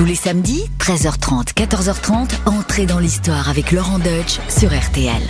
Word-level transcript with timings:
Tous 0.00 0.06
les 0.06 0.14
samedis, 0.14 0.64
13h30, 0.78 1.52
14h30, 1.52 2.30
entrez 2.46 2.86
dans 2.86 2.98
l'histoire 2.98 3.50
avec 3.50 3.70
Laurent 3.70 3.98
Deutsch 3.98 4.40
sur 4.48 4.70
RTL. 4.70 5.20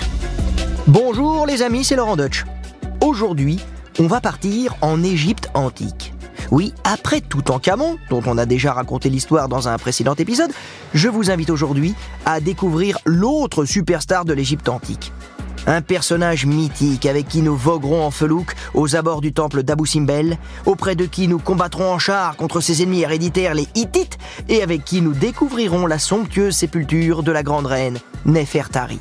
Bonjour 0.86 1.44
les 1.44 1.62
amis, 1.62 1.82
c'est 1.82 1.96
Laurent 1.96 2.14
Deutsch. 2.14 2.44
Aujourd'hui, 3.00 3.58
on 3.98 4.06
va 4.06 4.20
partir 4.20 4.76
en 4.80 5.02
Égypte 5.02 5.48
antique. 5.54 6.14
Oui, 6.52 6.72
après 6.84 7.20
Toutankhamon, 7.20 7.98
dont 8.10 8.22
on 8.26 8.38
a 8.38 8.46
déjà 8.46 8.72
raconté 8.72 9.10
l'histoire 9.10 9.48
dans 9.48 9.66
un 9.66 9.76
précédent 9.76 10.14
épisode, 10.14 10.52
je 10.94 11.08
vous 11.08 11.32
invite 11.32 11.50
aujourd'hui 11.50 11.96
à 12.24 12.38
découvrir 12.38 12.98
l'autre 13.04 13.64
superstar 13.64 14.24
de 14.24 14.34
l'Égypte 14.34 14.68
antique. 14.68 15.12
Un 15.66 15.82
personnage 15.82 16.46
mythique 16.46 17.06
avec 17.06 17.28
qui 17.28 17.42
nous 17.42 17.56
voguerons 17.56 18.04
en 18.04 18.10
felouk 18.10 18.54
aux 18.74 18.96
abords 18.96 19.20
du 19.20 19.32
temple 19.32 19.62
d'Abou 19.62 19.84
Simbel, 19.84 20.38
auprès 20.64 20.96
de 20.96 21.04
qui 21.04 21.28
nous 21.28 21.38
combattrons 21.38 21.92
en 21.92 21.98
char 21.98 22.36
contre 22.36 22.60
ses 22.60 22.82
ennemis 22.82 23.02
héréditaires 23.02 23.54
les 23.54 23.68
Hittites, 23.74 24.18
et 24.48 24.62
avec 24.62 24.84
qui 24.84 25.02
nous 25.02 25.12
découvrirons 25.12 25.86
la 25.86 25.98
somptueuse 25.98 26.56
sépulture 26.56 27.22
de 27.22 27.32
la 27.32 27.42
grande 27.42 27.66
reine 27.66 27.98
Nefertari. 28.24 28.98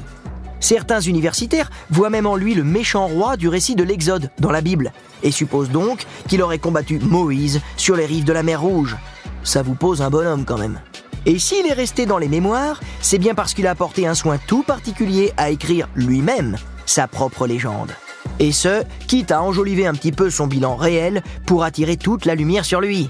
Certains 0.60 1.00
universitaires 1.00 1.72
voient 1.90 2.10
même 2.10 2.28
en 2.28 2.36
lui 2.36 2.54
le 2.54 2.66
méchant 2.66 3.08
roi 3.08 3.38
du 3.38 3.48
récit 3.48 3.76
de 3.76 3.84
l'Exode 3.84 4.30
dans 4.40 4.52
la 4.52 4.62
Bible, 4.62 4.92
et 5.24 5.32
supposent 5.32 5.72
donc 5.72 6.06
qu'il 6.28 6.42
aurait 6.42 6.60
combattu 6.60 7.00
Moïse 7.00 7.62
sur 7.78 7.96
les 7.96 8.06
rives 8.06 8.26
de 8.26 8.34
la 8.34 8.44
mer 8.44 8.62
Rouge. 8.62 8.98
Ça 9.44 9.62
vous 9.62 9.76
pose 9.76 10.02
un 10.02 10.10
bonhomme 10.10 10.44
quand 10.44 10.58
même. 10.58 10.80
Et 11.26 11.40
s'il 11.40 11.66
est 11.68 11.74
resté 11.74 12.06
dans 12.06 12.18
les 12.18 12.28
mémoires, 12.28 12.80
c'est 13.02 13.18
bien 13.18 13.36
parce 13.36 13.54
qu'il 13.54 13.68
a 13.68 13.72
apporté 13.72 14.08
un 14.08 14.16
soin 14.16 14.38
tout 14.38 14.64
particulier 14.64 15.34
à 15.38 15.50
écrire 15.50 15.88
lui-même 15.96 16.58
sa 16.86 17.08
propre 17.08 17.48
légende. 17.48 17.92
Et 18.40 18.52
ce, 18.52 18.84
quitte 19.08 19.32
à 19.32 19.42
enjoliver 19.42 19.86
un 19.86 19.94
petit 19.94 20.12
peu 20.12 20.30
son 20.30 20.48
bilan 20.48 20.76
réel 20.76 21.24
pour 21.46 21.64
attirer 21.64 21.98
toute 21.98 22.26
la 22.26 22.36
lumière 22.36 22.66
sur 22.66 22.82
lui. 22.82 23.10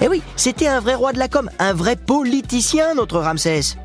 Eh 0.00 0.08
oui, 0.08 0.22
c'était 0.36 0.68
un 0.68 0.80
vrai 0.80 0.94
roi 0.94 1.12
de 1.12 1.18
la 1.18 1.28
com, 1.28 1.50
un 1.58 1.72
vrai 1.72 1.96
politicien, 1.96 2.94
notre 2.94 3.18
Ramsès. 3.18 3.76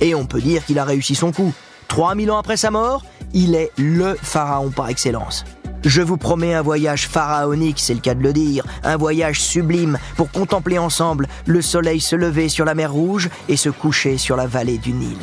Et 0.00 0.14
on 0.14 0.24
peut 0.24 0.40
dire 0.40 0.64
qu'il 0.64 0.78
a 0.78 0.84
réussi 0.84 1.14
son 1.14 1.32
coup. 1.32 1.52
3000 1.88 2.30
ans 2.30 2.38
après 2.38 2.56
sa 2.56 2.70
mort, 2.70 3.04
il 3.34 3.54
est 3.54 3.70
LE 3.76 4.16
pharaon 4.22 4.70
par 4.70 4.88
excellence. 4.88 5.44
Je 5.84 6.00
vous 6.00 6.16
promets 6.16 6.54
un 6.54 6.62
voyage 6.62 7.08
pharaonique, 7.08 7.80
c'est 7.80 7.94
le 7.94 8.00
cas 8.00 8.14
de 8.14 8.22
le 8.22 8.32
dire, 8.32 8.64
un 8.84 8.96
voyage 8.96 9.40
sublime 9.40 9.98
pour 10.16 10.30
contempler 10.30 10.78
ensemble 10.78 11.26
le 11.46 11.60
soleil 11.60 12.00
se 12.00 12.14
lever 12.14 12.48
sur 12.48 12.64
la 12.64 12.74
mer 12.74 12.92
Rouge 12.92 13.28
et 13.48 13.56
se 13.56 13.68
coucher 13.68 14.16
sur 14.16 14.36
la 14.36 14.46
vallée 14.46 14.78
du 14.78 14.92
Nil. 14.92 15.18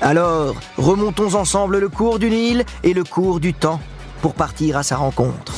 Alors, 0.00 0.56
remontons 0.76 1.34
ensemble 1.34 1.78
le 1.78 1.88
cours 1.88 2.18
du 2.18 2.30
Nil 2.30 2.64
et 2.82 2.92
le 2.92 3.04
cours 3.04 3.38
du 3.38 3.54
temps 3.54 3.80
pour 4.20 4.34
partir 4.34 4.76
à 4.76 4.82
sa 4.82 4.96
rencontre. 4.96 5.52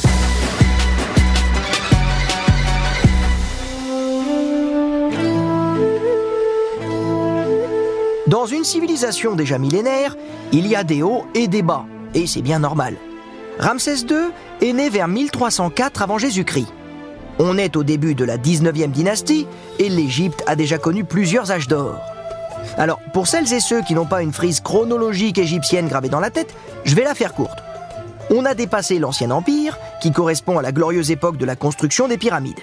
Dans 8.26 8.46
une 8.46 8.64
civilisation 8.64 9.34
déjà 9.34 9.58
millénaire, 9.58 10.16
il 10.52 10.66
y 10.66 10.74
a 10.74 10.84
des 10.84 11.02
hauts 11.02 11.24
et 11.34 11.48
des 11.48 11.62
bas, 11.62 11.84
et 12.14 12.26
c'est 12.26 12.42
bien 12.42 12.58
normal. 12.58 12.96
Ramsès 13.58 14.00
II 14.08 14.30
est 14.60 14.72
né 14.72 14.88
vers 14.88 15.08
1304 15.08 16.02
avant 16.02 16.18
Jésus-Christ. 16.18 16.72
On 17.38 17.58
est 17.58 17.76
au 17.76 17.82
début 17.82 18.14
de 18.14 18.24
la 18.24 18.38
19e 18.38 18.90
dynastie 18.90 19.46
et 19.78 19.88
l'Égypte 19.88 20.42
a 20.46 20.56
déjà 20.56 20.78
connu 20.78 21.04
plusieurs 21.04 21.50
âges 21.50 21.68
d'or. 21.68 22.00
Alors, 22.78 23.00
pour 23.12 23.26
celles 23.26 23.52
et 23.52 23.60
ceux 23.60 23.82
qui 23.82 23.94
n'ont 23.94 24.06
pas 24.06 24.22
une 24.22 24.32
frise 24.32 24.60
chronologique 24.60 25.38
égyptienne 25.38 25.88
gravée 25.88 26.08
dans 26.08 26.20
la 26.20 26.30
tête, 26.30 26.54
je 26.84 26.94
vais 26.94 27.04
la 27.04 27.14
faire 27.14 27.34
courte. 27.34 27.58
On 28.30 28.44
a 28.44 28.54
dépassé 28.54 28.98
l'Ancien 28.98 29.30
Empire, 29.30 29.78
qui 30.00 30.12
correspond 30.12 30.58
à 30.58 30.62
la 30.62 30.72
glorieuse 30.72 31.10
époque 31.10 31.36
de 31.36 31.44
la 31.44 31.56
construction 31.56 32.08
des 32.08 32.18
pyramides. 32.18 32.60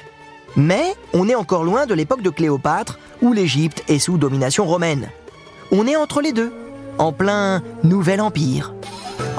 Mais 0.56 0.96
on 1.14 1.30
est 1.30 1.36
encore 1.36 1.64
loin 1.64 1.86
de 1.86 1.94
l'époque 1.94 2.22
de 2.22 2.30
Cléopâtre, 2.30 2.98
où 3.22 3.34
l'Égypte 3.34 3.84
est 3.88 4.00
sous 4.00 4.18
domination 4.18 4.66
romaine. 4.66 5.10
On 5.72 5.86
est 5.86 5.96
entre 5.96 6.22
les 6.22 6.32
deux, 6.32 6.52
en 6.98 7.12
plein 7.12 7.62
Nouvel 7.84 8.22
Empire. 8.22 8.74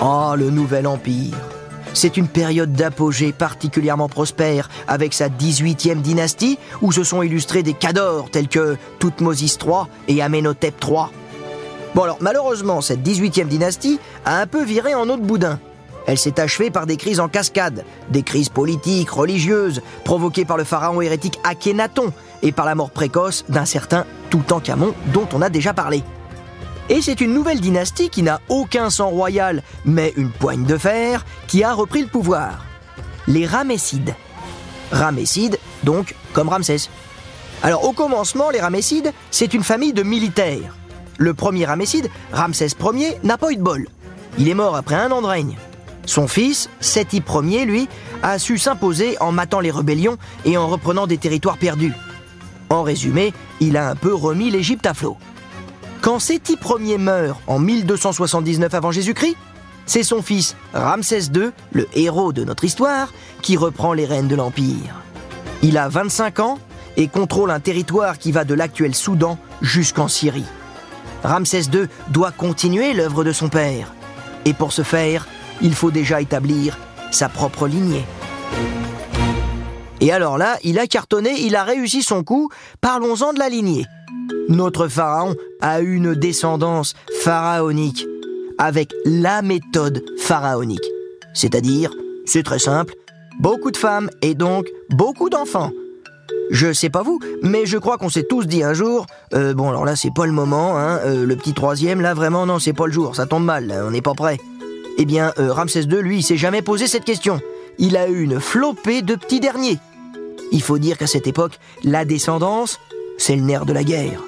Oh, 0.02 0.34
le 0.36 0.50
Nouvel 0.50 0.86
Empire 0.86 1.36
c'est 1.92 2.16
une 2.16 2.28
période 2.28 2.72
d'apogée 2.72 3.32
particulièrement 3.32 4.08
prospère, 4.08 4.68
avec 4.86 5.12
sa 5.12 5.28
18e 5.28 6.00
dynastie, 6.00 6.58
où 6.82 6.92
se 6.92 7.04
sont 7.04 7.22
illustrés 7.22 7.62
des 7.62 7.74
cadors 7.74 8.30
tels 8.30 8.48
que 8.48 8.76
Toutmosis 8.98 9.58
III 9.60 9.86
et 10.08 10.22
Amenhotep 10.22 10.74
III. 10.82 11.06
Bon 11.94 12.04
alors, 12.04 12.18
malheureusement, 12.20 12.80
cette 12.80 13.02
18e 13.02 13.48
dynastie 13.48 13.98
a 14.24 14.40
un 14.40 14.46
peu 14.46 14.64
viré 14.64 14.94
en 14.94 15.08
eau 15.08 15.16
de 15.16 15.22
boudin. 15.22 15.58
Elle 16.06 16.18
s'est 16.18 16.40
achevée 16.40 16.70
par 16.70 16.86
des 16.86 16.96
crises 16.96 17.20
en 17.20 17.28
cascade, 17.28 17.84
des 18.10 18.22
crises 18.22 18.48
politiques, 18.48 19.10
religieuses, 19.10 19.82
provoquées 20.04 20.44
par 20.44 20.56
le 20.56 20.64
pharaon 20.64 21.00
hérétique 21.00 21.38
Akhenaton 21.44 22.12
et 22.42 22.52
par 22.52 22.66
la 22.66 22.74
mort 22.74 22.90
précoce 22.90 23.44
d'un 23.48 23.64
certain 23.64 24.06
Toutankhamon 24.30 24.94
dont 25.12 25.28
on 25.32 25.42
a 25.42 25.50
déjà 25.50 25.74
parlé. 25.74 26.02
Et 26.90 27.00
c'est 27.00 27.20
une 27.20 27.32
nouvelle 27.32 27.60
dynastie 27.60 28.10
qui 28.10 28.24
n'a 28.24 28.40
aucun 28.48 28.90
sang 28.90 29.10
royal, 29.10 29.62
mais 29.84 30.12
une 30.16 30.32
poigne 30.32 30.64
de 30.64 30.76
fer, 30.76 31.24
qui 31.46 31.62
a 31.62 31.72
repris 31.72 32.02
le 32.02 32.08
pouvoir. 32.08 32.66
Les 33.28 33.46
Ramessides. 33.46 34.16
Ramessides, 34.90 35.60
donc, 35.84 36.16
comme 36.32 36.48
Ramsès. 36.48 36.90
Alors, 37.62 37.84
au 37.84 37.92
commencement, 37.92 38.50
les 38.50 38.60
Ramessides, 38.60 39.12
c'est 39.30 39.54
une 39.54 39.62
famille 39.62 39.92
de 39.92 40.02
militaires. 40.02 40.76
Le 41.16 41.32
premier 41.32 41.64
Ramesside, 41.64 42.10
Ramsès 42.32 42.70
Ier, 42.94 43.18
n'a 43.22 43.38
pas 43.38 43.52
eu 43.52 43.56
de 43.56 43.62
bol. 43.62 43.86
Il 44.36 44.48
est 44.48 44.54
mort 44.54 44.74
après 44.74 44.96
un 44.96 45.12
an 45.12 45.22
de 45.22 45.26
règne. 45.28 45.58
Son 46.06 46.26
fils, 46.26 46.68
Seti 46.80 47.22
Ier, 47.44 47.66
lui, 47.66 47.88
a 48.24 48.40
su 48.40 48.58
s'imposer 48.58 49.16
en 49.20 49.30
matant 49.30 49.60
les 49.60 49.70
rébellions 49.70 50.18
et 50.44 50.56
en 50.56 50.66
reprenant 50.66 51.06
des 51.06 51.18
territoires 51.18 51.58
perdus. 51.58 51.94
En 52.68 52.82
résumé, 52.82 53.32
il 53.60 53.76
a 53.76 53.88
un 53.88 53.94
peu 53.94 54.12
remis 54.12 54.50
l'Égypte 54.50 54.86
à 54.86 54.94
flot. 54.94 55.18
Quand 56.02 56.18
Séti 56.18 56.56
Ier 56.80 56.96
meurt 56.96 57.38
en 57.46 57.58
1279 57.58 58.72
avant 58.72 58.90
Jésus-Christ, 58.90 59.36
c'est 59.84 60.02
son 60.02 60.22
fils 60.22 60.56
Ramsès 60.72 61.24
II, 61.34 61.50
le 61.72 61.88
héros 61.92 62.32
de 62.32 62.42
notre 62.42 62.64
histoire, 62.64 63.12
qui 63.42 63.58
reprend 63.58 63.92
les 63.92 64.06
rênes 64.06 64.28
de 64.28 64.34
l'Empire. 64.34 65.02
Il 65.62 65.76
a 65.76 65.88
25 65.88 66.40
ans 66.40 66.58
et 66.96 67.08
contrôle 67.08 67.50
un 67.50 67.60
territoire 67.60 68.18
qui 68.18 68.32
va 68.32 68.44
de 68.44 68.54
l'actuel 68.54 68.94
Soudan 68.94 69.38
jusqu'en 69.60 70.08
Syrie. 70.08 70.46
Ramsès 71.22 71.64
II 71.72 71.86
doit 72.08 72.32
continuer 72.32 72.94
l'œuvre 72.94 73.22
de 73.22 73.32
son 73.32 73.50
père. 73.50 73.92
Et 74.46 74.54
pour 74.54 74.72
ce 74.72 74.82
faire, 74.82 75.28
il 75.60 75.74
faut 75.74 75.90
déjà 75.90 76.22
établir 76.22 76.78
sa 77.10 77.28
propre 77.28 77.68
lignée. 77.68 78.06
Et 80.00 80.12
alors 80.12 80.38
là, 80.38 80.56
il 80.64 80.78
a 80.78 80.86
cartonné, 80.86 81.42
il 81.42 81.56
a 81.56 81.64
réussi 81.64 82.02
son 82.02 82.24
coup, 82.24 82.48
parlons-en 82.80 83.34
de 83.34 83.38
la 83.38 83.50
lignée. 83.50 83.86
Notre 84.48 84.88
pharaon 84.88 85.34
a 85.60 85.80
une 85.80 86.14
descendance 86.14 86.94
pharaonique, 87.22 88.06
avec 88.58 88.92
la 89.04 89.42
méthode 89.42 90.04
pharaonique. 90.18 90.86
C'est-à-dire, 91.34 91.92
c'est 92.24 92.42
très 92.42 92.58
simple, 92.58 92.94
beaucoup 93.38 93.70
de 93.70 93.76
femmes 93.76 94.10
et 94.22 94.34
donc 94.34 94.68
beaucoup 94.90 95.30
d'enfants. 95.30 95.72
Je 96.50 96.72
sais 96.72 96.90
pas 96.90 97.02
vous, 97.02 97.20
mais 97.42 97.64
je 97.64 97.78
crois 97.78 97.96
qu'on 97.96 98.08
s'est 98.08 98.26
tous 98.28 98.46
dit 98.46 98.62
un 98.64 98.74
jour, 98.74 99.06
euh, 99.34 99.54
bon 99.54 99.68
alors 99.68 99.84
là 99.84 99.94
c'est 99.94 100.12
pas 100.12 100.26
le 100.26 100.32
moment, 100.32 100.76
hein, 100.76 100.98
euh, 101.04 101.24
le 101.24 101.36
petit 101.36 101.54
troisième 101.54 102.00
là 102.00 102.12
vraiment 102.12 102.44
non 102.44 102.58
c'est 102.58 102.72
pas 102.72 102.86
le 102.86 102.92
jour, 102.92 103.14
ça 103.14 103.26
tombe 103.26 103.44
mal, 103.44 103.72
on 103.86 103.92
n'est 103.92 104.02
pas 104.02 104.14
prêt. 104.14 104.38
Eh 104.98 105.04
bien 105.04 105.32
euh, 105.38 105.52
Ramsès 105.52 105.82
II 105.82 106.02
lui 106.02 106.18
il 106.18 106.22
s'est 106.22 106.36
jamais 106.36 106.62
posé 106.62 106.88
cette 106.88 107.04
question. 107.04 107.40
Il 107.78 107.96
a 107.96 108.08
eu 108.08 108.22
une 108.22 108.40
flopée 108.40 109.02
de 109.02 109.14
petits 109.14 109.40
derniers. 109.40 109.78
Il 110.52 110.62
faut 110.62 110.78
dire 110.78 110.98
qu'à 110.98 111.06
cette 111.06 111.28
époque, 111.28 111.58
la 111.84 112.04
descendance, 112.04 112.80
c'est 113.20 113.36
le 113.36 113.42
nerf 113.42 113.66
de 113.66 113.72
la 113.72 113.84
guerre. 113.84 114.22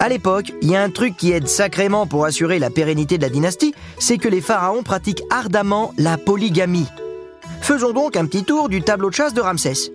À 0.00 0.08
l'époque, 0.08 0.52
il 0.60 0.70
y 0.70 0.76
a 0.76 0.82
un 0.82 0.90
truc 0.90 1.16
qui 1.16 1.30
aide 1.30 1.46
sacrément 1.46 2.06
pour 2.06 2.24
assurer 2.24 2.58
la 2.58 2.68
pérennité 2.68 3.16
de 3.16 3.22
la 3.22 3.28
dynastie, 3.28 3.74
c'est 3.98 4.18
que 4.18 4.28
les 4.28 4.40
pharaons 4.40 4.82
pratiquent 4.82 5.22
ardemment 5.30 5.94
la 5.96 6.18
polygamie. 6.18 6.88
Faisons 7.60 7.92
donc 7.92 8.16
un 8.16 8.26
petit 8.26 8.42
tour 8.42 8.68
du 8.68 8.82
tableau 8.82 9.08
de 9.10 9.14
chasse 9.14 9.34
de 9.34 9.40
Ramsès. 9.40 9.92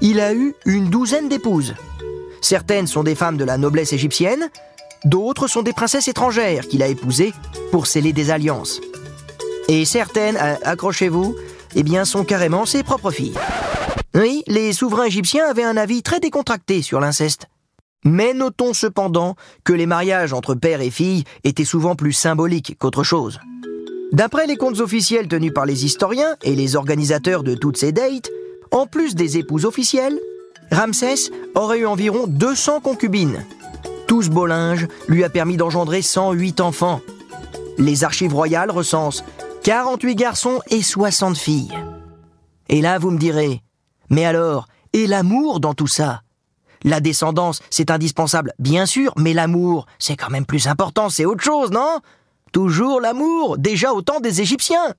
Il 0.00 0.18
a 0.20 0.32
eu 0.32 0.54
une 0.64 0.88
douzaine 0.88 1.28
d'épouses. 1.28 1.74
Certaines 2.40 2.86
sont 2.86 3.04
des 3.04 3.14
femmes 3.14 3.36
de 3.36 3.44
la 3.44 3.58
noblesse 3.58 3.92
égyptienne, 3.92 4.48
d'autres 5.04 5.46
sont 5.46 5.62
des 5.62 5.74
princesses 5.74 6.08
étrangères 6.08 6.66
qu'il 6.66 6.82
a 6.82 6.88
épousées 6.88 7.34
pour 7.70 7.86
sceller 7.86 8.14
des 8.14 8.30
alliances. 8.30 8.80
Et 9.68 9.84
certaines, 9.84 10.36
euh, 10.36 10.54
accrochez-vous, 10.64 11.36
eh 11.74 11.82
bien, 11.82 12.04
sont 12.04 12.24
carrément 12.24 12.66
ses 12.66 12.82
propres 12.82 13.10
filles. 13.10 13.34
Oui, 14.14 14.42
les 14.46 14.72
souverains 14.72 15.04
égyptiens 15.04 15.48
avaient 15.48 15.64
un 15.64 15.76
avis 15.76 16.02
très 16.02 16.20
décontracté 16.20 16.82
sur 16.82 17.00
l'inceste. 17.00 17.46
Mais 18.04 18.34
notons 18.34 18.74
cependant 18.74 19.36
que 19.64 19.72
les 19.72 19.86
mariages 19.86 20.32
entre 20.32 20.54
père 20.54 20.80
et 20.80 20.90
fille 20.90 21.24
étaient 21.44 21.64
souvent 21.64 21.94
plus 21.94 22.12
symboliques 22.12 22.76
qu'autre 22.78 23.04
chose. 23.04 23.40
D'après 24.12 24.46
les 24.46 24.56
comptes 24.56 24.80
officiels 24.80 25.28
tenus 25.28 25.54
par 25.54 25.64
les 25.64 25.86
historiens 25.86 26.36
et 26.42 26.54
les 26.54 26.76
organisateurs 26.76 27.42
de 27.42 27.54
toutes 27.54 27.78
ces 27.78 27.92
dates, 27.92 28.30
en 28.70 28.86
plus 28.86 29.14
des 29.14 29.38
épouses 29.38 29.64
officielles, 29.64 30.18
Ramsès 30.70 31.30
aurait 31.54 31.78
eu 31.78 31.86
environ 31.86 32.26
200 32.26 32.80
concubines. 32.80 33.44
Tout 34.06 34.22
ce 34.22 34.28
beau 34.28 34.46
linge 34.46 34.88
lui 35.08 35.24
a 35.24 35.30
permis 35.30 35.56
d'engendrer 35.56 36.02
108 36.02 36.60
enfants. 36.60 37.00
Les 37.78 38.04
archives 38.04 38.34
royales 38.34 38.70
recensent 38.70 39.24
48 39.62 40.16
garçons 40.16 40.60
et 40.70 40.82
60 40.82 41.38
filles. 41.38 41.72
Et 42.68 42.80
là, 42.80 42.98
vous 42.98 43.10
me 43.10 43.18
direz, 43.18 43.62
mais 44.10 44.24
alors, 44.24 44.66
et 44.92 45.06
l'amour 45.06 45.60
dans 45.60 45.74
tout 45.74 45.86
ça? 45.86 46.22
La 46.82 46.98
descendance, 46.98 47.60
c'est 47.70 47.92
indispensable, 47.92 48.52
bien 48.58 48.86
sûr, 48.86 49.12
mais 49.16 49.32
l'amour, 49.32 49.86
c'est 50.00 50.16
quand 50.16 50.30
même 50.30 50.46
plus 50.46 50.66
important, 50.66 51.10
c'est 51.10 51.24
autre 51.24 51.44
chose, 51.44 51.70
non? 51.70 52.00
Toujours 52.50 53.00
l'amour, 53.00 53.56
déjà 53.56 53.92
au 53.92 54.02
temps 54.02 54.18
des 54.18 54.40
Égyptiens. 54.40 54.94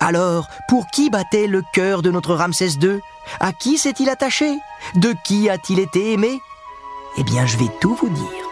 Alors, 0.00 0.48
pour 0.66 0.86
qui 0.86 1.10
battait 1.10 1.46
le 1.46 1.62
cœur 1.74 2.00
de 2.00 2.10
notre 2.10 2.34
Ramsès 2.34 2.78
II 2.80 3.00
À 3.38 3.52
qui 3.52 3.76
s'est-il 3.76 4.08
attaché? 4.08 4.56
De 4.94 5.14
qui 5.24 5.50
a-t-il 5.50 5.78
été 5.78 6.12
aimé? 6.14 6.40
Eh 7.18 7.22
bien, 7.22 7.44
je 7.44 7.58
vais 7.58 7.70
tout 7.80 7.94
vous 7.96 8.08
dire. 8.08 8.48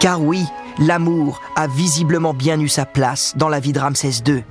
Car 0.00 0.22
oui, 0.22 0.46
l'amour 0.78 1.40
a 1.56 1.66
visiblement 1.66 2.34
bien 2.34 2.58
eu 2.60 2.68
sa 2.68 2.86
place 2.86 3.34
dans 3.36 3.48
la 3.48 3.60
vie 3.60 3.72
de 3.72 3.80
Ramsès 3.80 4.22
II. 4.26 4.44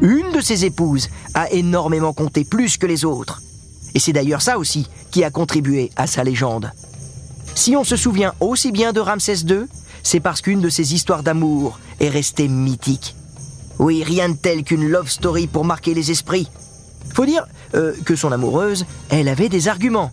Une 0.00 0.32
de 0.32 0.40
ses 0.40 0.64
épouses 0.64 1.08
a 1.34 1.50
énormément 1.50 2.12
compté 2.12 2.44
plus 2.44 2.76
que 2.76 2.86
les 2.86 3.04
autres. 3.04 3.40
Et 3.94 3.98
c'est 3.98 4.12
d'ailleurs 4.12 4.42
ça 4.42 4.58
aussi 4.58 4.88
qui 5.10 5.24
a 5.24 5.30
contribué 5.30 5.90
à 5.96 6.06
sa 6.06 6.24
légende. 6.24 6.72
Si 7.54 7.76
on 7.76 7.84
se 7.84 7.96
souvient 7.96 8.32
aussi 8.40 8.72
bien 8.72 8.92
de 8.92 9.00
Ramsès 9.00 9.40
II, 9.46 9.66
c'est 10.02 10.20
parce 10.20 10.40
qu'une 10.40 10.60
de 10.60 10.68
ses 10.68 10.94
histoires 10.94 11.22
d'amour 11.22 11.78
est 12.00 12.08
restée 12.08 12.48
mythique. 12.48 13.14
Oui, 13.78 14.02
rien 14.02 14.30
de 14.30 14.36
tel 14.36 14.64
qu'une 14.64 14.88
love 14.88 15.08
story 15.08 15.46
pour 15.46 15.64
marquer 15.64 15.94
les 15.94 16.10
esprits. 16.10 16.48
Faut 17.14 17.26
dire 17.26 17.46
euh, 17.74 17.92
que 18.04 18.16
son 18.16 18.32
amoureuse, 18.32 18.86
elle 19.10 19.28
avait 19.28 19.48
des 19.48 19.68
arguments. 19.68 20.10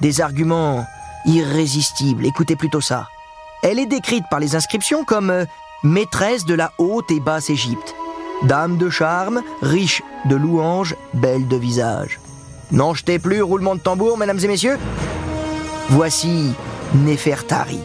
Des 0.00 0.20
arguments 0.20 0.86
irrésistibles, 1.26 2.26
écoutez 2.26 2.56
plutôt 2.56 2.80
ça. 2.80 3.08
Elle 3.62 3.78
est 3.78 3.86
décrite 3.86 4.24
par 4.28 4.40
les 4.40 4.56
inscriptions 4.56 5.04
comme 5.04 5.30
euh, 5.30 5.44
maîtresse 5.84 6.44
de 6.44 6.54
la 6.54 6.72
haute 6.78 7.10
et 7.12 7.20
basse 7.20 7.48
Égypte. 7.48 7.94
Dame 8.42 8.76
de 8.76 8.90
charme, 8.90 9.40
riche 9.62 10.02
de 10.24 10.34
louanges, 10.34 10.96
belle 11.14 11.46
de 11.46 11.56
visage. 11.56 12.18
N'en 12.72 12.92
jetez 12.92 13.20
plus, 13.20 13.40
roulement 13.40 13.76
de 13.76 13.80
tambour, 13.80 14.18
mesdames 14.18 14.40
et 14.42 14.48
messieurs. 14.48 14.78
Voici 15.90 16.52
Nefertari, 16.94 17.78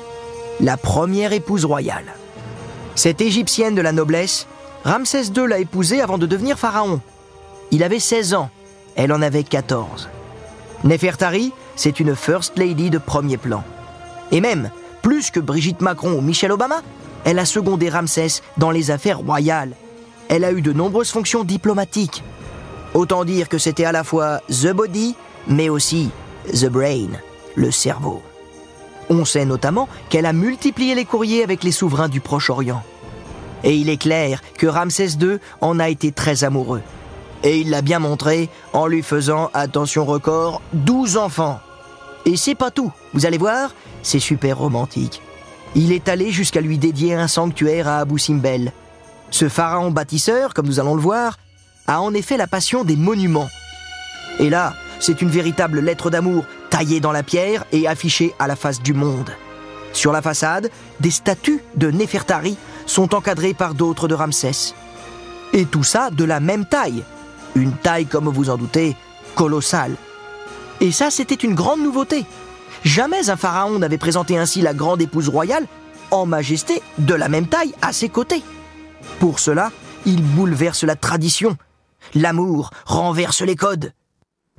la 0.59 0.77
première 0.77 1.31
épouse 1.31 1.63
royale. 1.63 2.15
Cette 2.95 3.21
égyptienne 3.21 3.75
de 3.75 3.81
la 3.81 3.91
noblesse 3.91 4.47
Ramsès 4.83 5.25
II 5.35 5.47
l'a 5.47 5.59
épousée 5.59 6.01
avant 6.01 6.17
de 6.17 6.25
devenir 6.25 6.57
pharaon. 6.57 7.01
Il 7.69 7.83
avait 7.83 7.99
16 7.99 8.33
ans, 8.33 8.49
elle 8.95 9.13
en 9.13 9.21
avait 9.21 9.43
14. 9.43 10.09
Nefertari, 10.83 11.51
c'est 11.75 11.99
une 11.99 12.15
First 12.15 12.57
Lady 12.57 12.89
de 12.89 12.97
premier 12.97 13.37
plan. 13.37 13.63
Et 14.31 14.41
même, 14.41 14.71
plus 15.07 15.31
que 15.31 15.39
Brigitte 15.39 15.79
Macron 15.79 16.17
ou 16.17 16.21
Michelle 16.21 16.51
Obama, 16.51 16.81
elle 17.23 17.39
a 17.39 17.45
secondé 17.45 17.87
Ramsès 17.87 18.41
dans 18.57 18.71
les 18.71 18.91
affaires 18.91 19.19
royales. 19.19 19.71
Elle 20.27 20.43
a 20.43 20.51
eu 20.51 20.61
de 20.61 20.73
nombreuses 20.73 21.11
fonctions 21.11 21.45
diplomatiques. 21.45 22.25
Autant 22.93 23.23
dire 23.23 23.47
que 23.47 23.57
c'était 23.57 23.85
à 23.85 23.93
la 23.93 24.03
fois 24.03 24.41
The 24.49 24.73
Body, 24.73 25.15
mais 25.47 25.69
aussi 25.69 26.09
The 26.51 26.65
Brain, 26.65 27.07
le 27.55 27.71
cerveau. 27.71 28.21
On 29.09 29.23
sait 29.23 29.45
notamment 29.45 29.87
qu'elle 30.09 30.25
a 30.25 30.33
multiplié 30.33 30.93
les 30.93 31.05
courriers 31.05 31.41
avec 31.41 31.63
les 31.63 31.71
souverains 31.71 32.09
du 32.09 32.19
Proche-Orient. 32.19 32.83
Et 33.63 33.77
il 33.77 33.89
est 33.89 33.95
clair 33.95 34.41
que 34.57 34.67
Ramsès 34.67 35.11
II 35.21 35.37
en 35.61 35.79
a 35.79 35.87
été 35.87 36.11
très 36.11 36.43
amoureux. 36.43 36.81
Et 37.45 37.59
il 37.59 37.69
l'a 37.69 37.81
bien 37.81 37.99
montré 37.99 38.49
en 38.73 38.87
lui 38.87 39.03
faisant, 39.03 39.51
attention 39.53 40.03
record, 40.03 40.61
12 40.73 41.15
enfants. 41.15 41.61
Et 42.25 42.35
c'est 42.35 42.55
pas 42.55 42.71
tout, 42.71 42.91
vous 43.13 43.25
allez 43.25 43.37
voir, 43.37 43.71
c'est 44.03 44.19
super 44.19 44.57
romantique. 44.57 45.21
Il 45.75 45.91
est 45.91 46.09
allé 46.09 46.31
jusqu'à 46.31 46.61
lui 46.61 46.77
dédier 46.77 47.13
un 47.13 47.27
sanctuaire 47.27 47.87
à 47.87 47.99
Abu 47.99 48.19
Simbel. 48.19 48.71
Ce 49.29 49.49
pharaon 49.49 49.91
bâtisseur, 49.91 50.53
comme 50.53 50.67
nous 50.67 50.79
allons 50.79 50.95
le 50.95 51.01
voir, 51.01 51.37
a 51.87 52.01
en 52.01 52.13
effet 52.13 52.37
la 52.37 52.47
passion 52.47 52.83
des 52.83 52.95
monuments. 52.95 53.49
Et 54.39 54.49
là, 54.49 54.73
c'est 54.99 55.21
une 55.21 55.29
véritable 55.29 55.79
lettre 55.79 56.09
d'amour 56.09 56.45
taillée 56.69 56.99
dans 56.99 57.11
la 57.11 57.23
pierre 57.23 57.65
et 57.71 57.87
affichée 57.87 58.33
à 58.39 58.47
la 58.47 58.55
face 58.55 58.81
du 58.81 58.93
monde. 58.93 59.31
Sur 59.93 60.11
la 60.11 60.21
façade, 60.21 60.69
des 60.99 61.11
statues 61.11 61.61
de 61.75 61.89
Nefertari 61.89 62.57
sont 62.85 63.15
encadrés 63.15 63.53
par 63.53 63.73
d'autres 63.73 64.07
de 64.07 64.13
Ramsès. 64.13 64.73
Et 65.53 65.65
tout 65.65 65.83
ça 65.83 66.09
de 66.11 66.23
la 66.23 66.39
même 66.39 66.65
taille. 66.65 67.03
Une 67.55 67.73
taille, 67.73 68.05
comme 68.05 68.27
vous 68.27 68.49
en 68.49 68.57
doutez, 68.57 68.95
colossale. 69.35 69.95
Et 70.81 70.91
ça, 70.91 71.09
c'était 71.09 71.35
une 71.35 71.55
grande 71.55 71.81
nouveauté. 71.81 72.25
Jamais 72.83 73.29
un 73.29 73.37
pharaon 73.37 73.79
n'avait 73.79 73.97
présenté 73.97 74.37
ainsi 74.37 74.61
la 74.61 74.73
grande 74.73 75.01
épouse 75.01 75.29
royale 75.29 75.67
en 76.11 76.25
majesté 76.25 76.81
de 76.99 77.13
la 77.13 77.29
même 77.29 77.47
taille 77.47 77.73
à 77.81 77.91
ses 77.91 78.09
côtés. 78.09 78.43
Pour 79.19 79.39
cela, 79.39 79.71
il 80.05 80.23
bouleverse 80.23 80.83
la 80.83 80.95
tradition. 80.95 81.57
L'amour 82.15 82.71
renverse 82.85 83.41
les 83.41 83.55
codes. 83.55 83.91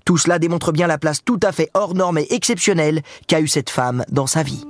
Tout 0.04 0.18
cela 0.18 0.38
démontre 0.38 0.72
bien 0.72 0.86
la 0.86 0.98
place 0.98 1.24
tout 1.24 1.40
à 1.42 1.52
fait 1.52 1.70
hors 1.74 1.94
norme 1.94 2.18
et 2.18 2.26
exceptionnelle 2.30 3.02
qu'a 3.26 3.40
eu 3.40 3.48
cette 3.48 3.70
femme 3.70 4.04
dans 4.10 4.26
sa 4.26 4.42
vie. 4.42 4.64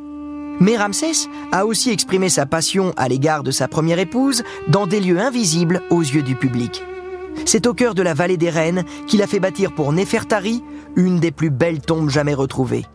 Mais 0.61 0.77
Ramsès 0.77 1.29
a 1.53 1.65
aussi 1.67 1.91
exprimé 1.91 2.29
sa 2.29 2.45
passion 2.45 2.93
à 2.97 3.09
l'égard 3.09 3.45
de 3.45 3.53
sa 3.53 3.69
première 3.69 4.01
épouse 4.01 4.43
dans 4.67 4.87
des 4.87 5.01
lieux 5.01 5.21
invisibles 5.21 5.83
aux 5.91 6.01
yeux 6.01 6.23
du 6.25 6.35
public. 6.35 6.83
C'est 7.45 7.67
au 7.67 7.75
cœur 7.75 7.95
de 7.95 8.03
la 8.03 8.15
vallée 8.15 8.37
des 8.37 8.51
reines 8.51 8.85
qu'il 9.07 9.23
a 9.23 9.29
fait 9.29 9.39
bâtir 9.39 9.73
pour 9.73 9.93
Nefertari 9.93 10.63
une 10.97 11.21
des 11.21 11.31
plus 11.31 11.51
belles 11.51 11.81
tombes 11.81 12.11
jamais 12.11 12.35
retrouvées. 12.35 12.87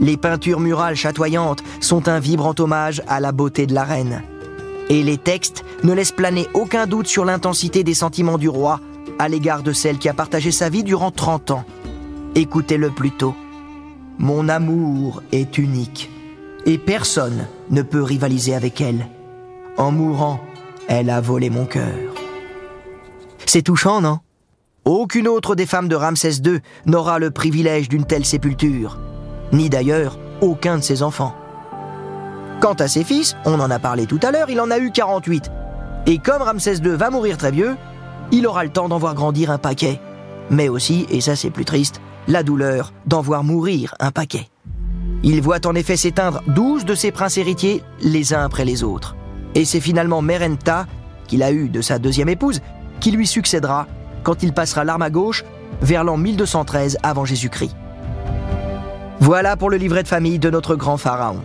Les 0.00 0.16
peintures 0.16 0.60
murales 0.60 0.96
chatoyantes 0.96 1.62
sont 1.80 2.08
un 2.08 2.20
vibrant 2.20 2.54
hommage 2.58 3.02
à 3.08 3.20
la 3.20 3.32
beauté 3.32 3.66
de 3.66 3.74
la 3.74 3.84
reine. 3.84 4.22
Et 4.88 5.02
les 5.02 5.18
textes 5.18 5.64
ne 5.82 5.92
laissent 5.92 6.12
planer 6.12 6.46
aucun 6.54 6.86
doute 6.86 7.06
sur 7.06 7.24
l'intensité 7.24 7.84
des 7.84 7.94
sentiments 7.94 8.38
du 8.38 8.48
roi 8.48 8.80
à 9.18 9.28
l'égard 9.28 9.62
de 9.62 9.72
celle 9.72 9.98
qui 9.98 10.08
a 10.08 10.14
partagé 10.14 10.52
sa 10.52 10.68
vie 10.68 10.84
durant 10.84 11.10
30 11.10 11.50
ans. 11.50 11.64
Écoutez-le 12.34 12.90
plutôt. 12.90 13.34
Mon 14.18 14.48
amour 14.48 15.22
est 15.32 15.58
unique 15.58 16.10
et 16.66 16.78
personne 16.78 17.46
ne 17.70 17.82
peut 17.82 18.02
rivaliser 18.02 18.54
avec 18.54 18.80
elle. 18.80 19.06
En 19.76 19.90
mourant, 19.90 20.40
elle 20.88 21.10
a 21.10 21.20
volé 21.20 21.50
mon 21.50 21.66
cœur. 21.66 21.94
C'est 23.46 23.62
touchant, 23.62 24.00
non? 24.00 24.18
Aucune 24.84 25.28
autre 25.28 25.54
des 25.54 25.66
femmes 25.66 25.88
de 25.88 25.96
Ramsès 25.96 26.40
II 26.44 26.60
n'aura 26.86 27.18
le 27.18 27.30
privilège 27.30 27.88
d'une 27.88 28.04
telle 28.04 28.24
sépulture, 28.24 28.98
ni 29.52 29.70
d'ailleurs 29.70 30.18
aucun 30.40 30.78
de 30.78 30.82
ses 30.82 31.02
enfants. 31.02 31.34
Quant 32.60 32.74
à 32.74 32.88
ses 32.88 33.04
fils, 33.04 33.36
on 33.44 33.60
en 33.60 33.70
a 33.70 33.78
parlé 33.78 34.06
tout 34.06 34.20
à 34.22 34.32
l'heure, 34.32 34.50
il 34.50 34.60
en 34.60 34.70
a 34.70 34.78
eu 34.78 34.90
48. 34.90 35.50
Et 36.06 36.18
comme 36.18 36.42
Ramsès 36.42 36.76
II 36.76 36.96
va 36.96 37.10
mourir 37.10 37.36
très 37.36 37.50
vieux, 37.50 37.76
il 38.32 38.46
aura 38.46 38.64
le 38.64 38.70
temps 38.70 38.88
d'en 38.88 38.98
voir 38.98 39.14
grandir 39.14 39.50
un 39.50 39.58
paquet. 39.58 40.00
Mais 40.50 40.68
aussi, 40.68 41.06
et 41.10 41.20
ça 41.20 41.36
c'est 41.36 41.50
plus 41.50 41.64
triste, 41.64 42.00
la 42.26 42.42
douleur 42.42 42.92
d'en 43.06 43.20
voir 43.20 43.44
mourir 43.44 43.94
un 44.00 44.10
paquet. 44.10 44.48
Il 45.22 45.40
voit 45.40 45.66
en 45.66 45.74
effet 45.74 45.96
s'éteindre 45.96 46.42
douze 46.46 46.84
de 46.84 46.94
ses 46.94 47.10
princes 47.10 47.38
héritiers 47.38 47.82
les 48.02 48.34
uns 48.34 48.44
après 48.44 48.64
les 48.64 48.82
autres. 48.84 49.16
Et 49.54 49.64
c'est 49.64 49.80
finalement 49.80 50.22
Merenta, 50.22 50.86
qu'il 51.26 51.42
a 51.42 51.52
eu 51.52 51.68
de 51.68 51.80
sa 51.80 51.98
deuxième 51.98 52.28
épouse, 52.28 52.60
qui 53.00 53.10
lui 53.10 53.26
succédera 53.26 53.86
quand 54.22 54.42
il 54.42 54.52
passera 54.52 54.84
l'arme 54.84 55.02
à 55.02 55.10
gauche 55.10 55.44
vers 55.80 56.04
l'an 56.04 56.16
1213 56.16 56.98
avant 57.02 57.24
Jésus-Christ. 57.24 57.76
Voilà 59.20 59.56
pour 59.56 59.68
le 59.68 59.76
livret 59.76 60.02
de 60.04 60.08
famille 60.08 60.38
de 60.38 60.50
notre 60.50 60.76
grand 60.76 60.96
pharaon. 60.96 61.42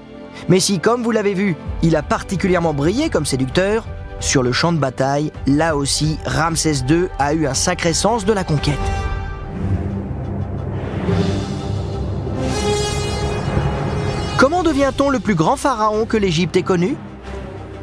Mais 0.48 0.60
si, 0.60 0.80
comme 0.80 1.04
vous 1.04 1.12
l'avez 1.12 1.34
vu, 1.34 1.56
il 1.82 1.96
a 1.96 2.04
particulièrement 2.04 2.74
brillé 2.74 3.10
comme 3.10 3.26
séducteur, 3.26 3.86
sur 4.20 4.44
le 4.44 4.52
champ 4.52 4.72
de 4.72 4.78
bataille, 4.78 5.32
là 5.48 5.76
aussi, 5.76 6.18
Ramsès 6.26 6.86
II 6.88 7.08
a 7.20 7.34
eu 7.34 7.46
un 7.46 7.54
sacré 7.54 7.94
sens 7.94 8.26
de 8.26 8.34
la 8.34 8.44
conquête. 8.44 8.78
Comment 14.38 14.64
devient-on 14.64 15.10
le 15.10 15.20
plus 15.20 15.36
grand 15.36 15.56
pharaon 15.56 16.06
que 16.06 16.18
l'Égypte 16.18 16.56
ait 16.56 16.64
connu? 16.64 16.96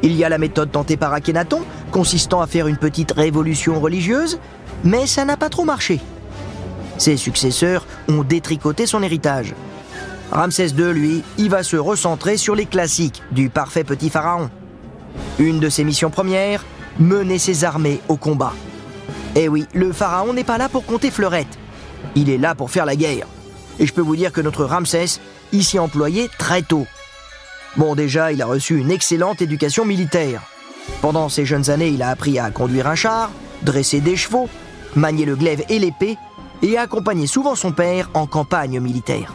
Il 0.02 0.14
y 0.14 0.24
a 0.24 0.28
la 0.28 0.38
méthode 0.38 0.70
tentée 0.70 0.96
par 0.96 1.12
Akhenaton, 1.12 1.60
consistant 1.90 2.40
à 2.40 2.46
faire 2.46 2.68
une 2.68 2.76
petite 2.76 3.12
révolution 3.12 3.80
religieuse, 3.80 4.38
mais 4.84 5.06
ça 5.06 5.24
n'a 5.24 5.36
pas 5.36 5.48
trop 5.48 5.64
marché. 5.64 6.00
Ses 6.96 7.16
successeurs 7.16 7.86
ont 8.08 8.22
détricoté 8.22 8.86
son 8.86 9.02
héritage. 9.02 9.54
Ramsès 10.32 10.68
II, 10.68 10.92
lui, 10.92 11.24
y 11.38 11.48
va 11.48 11.62
se 11.62 11.76
recentrer 11.76 12.36
sur 12.36 12.54
les 12.54 12.66
classiques 12.66 13.22
du 13.32 13.50
parfait 13.50 13.84
petit 13.84 14.10
pharaon. 14.10 14.48
Une 15.38 15.58
de 15.58 15.68
ses 15.68 15.82
missions 15.82 16.10
premières, 16.10 16.64
mener 17.00 17.38
ses 17.38 17.64
armées 17.64 18.00
au 18.08 18.16
combat. 18.16 18.52
Eh 19.34 19.48
oui, 19.48 19.66
le 19.74 19.92
pharaon 19.92 20.32
n'est 20.32 20.44
pas 20.44 20.58
là 20.58 20.68
pour 20.68 20.86
compter 20.86 21.10
fleurettes. 21.10 21.58
Il 22.14 22.30
est 22.30 22.38
là 22.38 22.54
pour 22.54 22.70
faire 22.70 22.86
la 22.86 22.96
guerre. 22.96 23.26
Et 23.78 23.86
je 23.86 23.92
peux 23.92 24.00
vous 24.00 24.16
dire 24.16 24.32
que 24.32 24.40
notre 24.40 24.64
Ramsès 24.64 25.20
y 25.52 25.64
s'y 25.64 25.78
employé 25.78 26.28
très 26.38 26.62
tôt. 26.62 26.86
Bon, 27.76 27.94
déjà, 27.94 28.32
il 28.32 28.42
a 28.42 28.46
reçu 28.46 28.78
une 28.78 28.90
excellente 28.90 29.42
éducation 29.42 29.84
militaire. 29.84 30.42
Pendant 31.02 31.28
ses 31.28 31.44
jeunes 31.44 31.70
années, 31.70 31.88
il 31.88 32.02
a 32.02 32.10
appris 32.10 32.38
à 32.38 32.50
conduire 32.50 32.86
un 32.86 32.94
char, 32.94 33.30
dresser 33.62 34.00
des 34.00 34.16
chevaux, 34.16 34.48
manier 34.94 35.24
le 35.24 35.36
glaive 35.36 35.64
et 35.68 35.78
l'épée, 35.78 36.16
et 36.62 36.76
a 36.76 36.82
accompagné 36.82 37.26
souvent 37.26 37.54
son 37.54 37.72
père 37.72 38.10
en 38.14 38.26
campagne 38.26 38.78
militaire. 38.80 39.32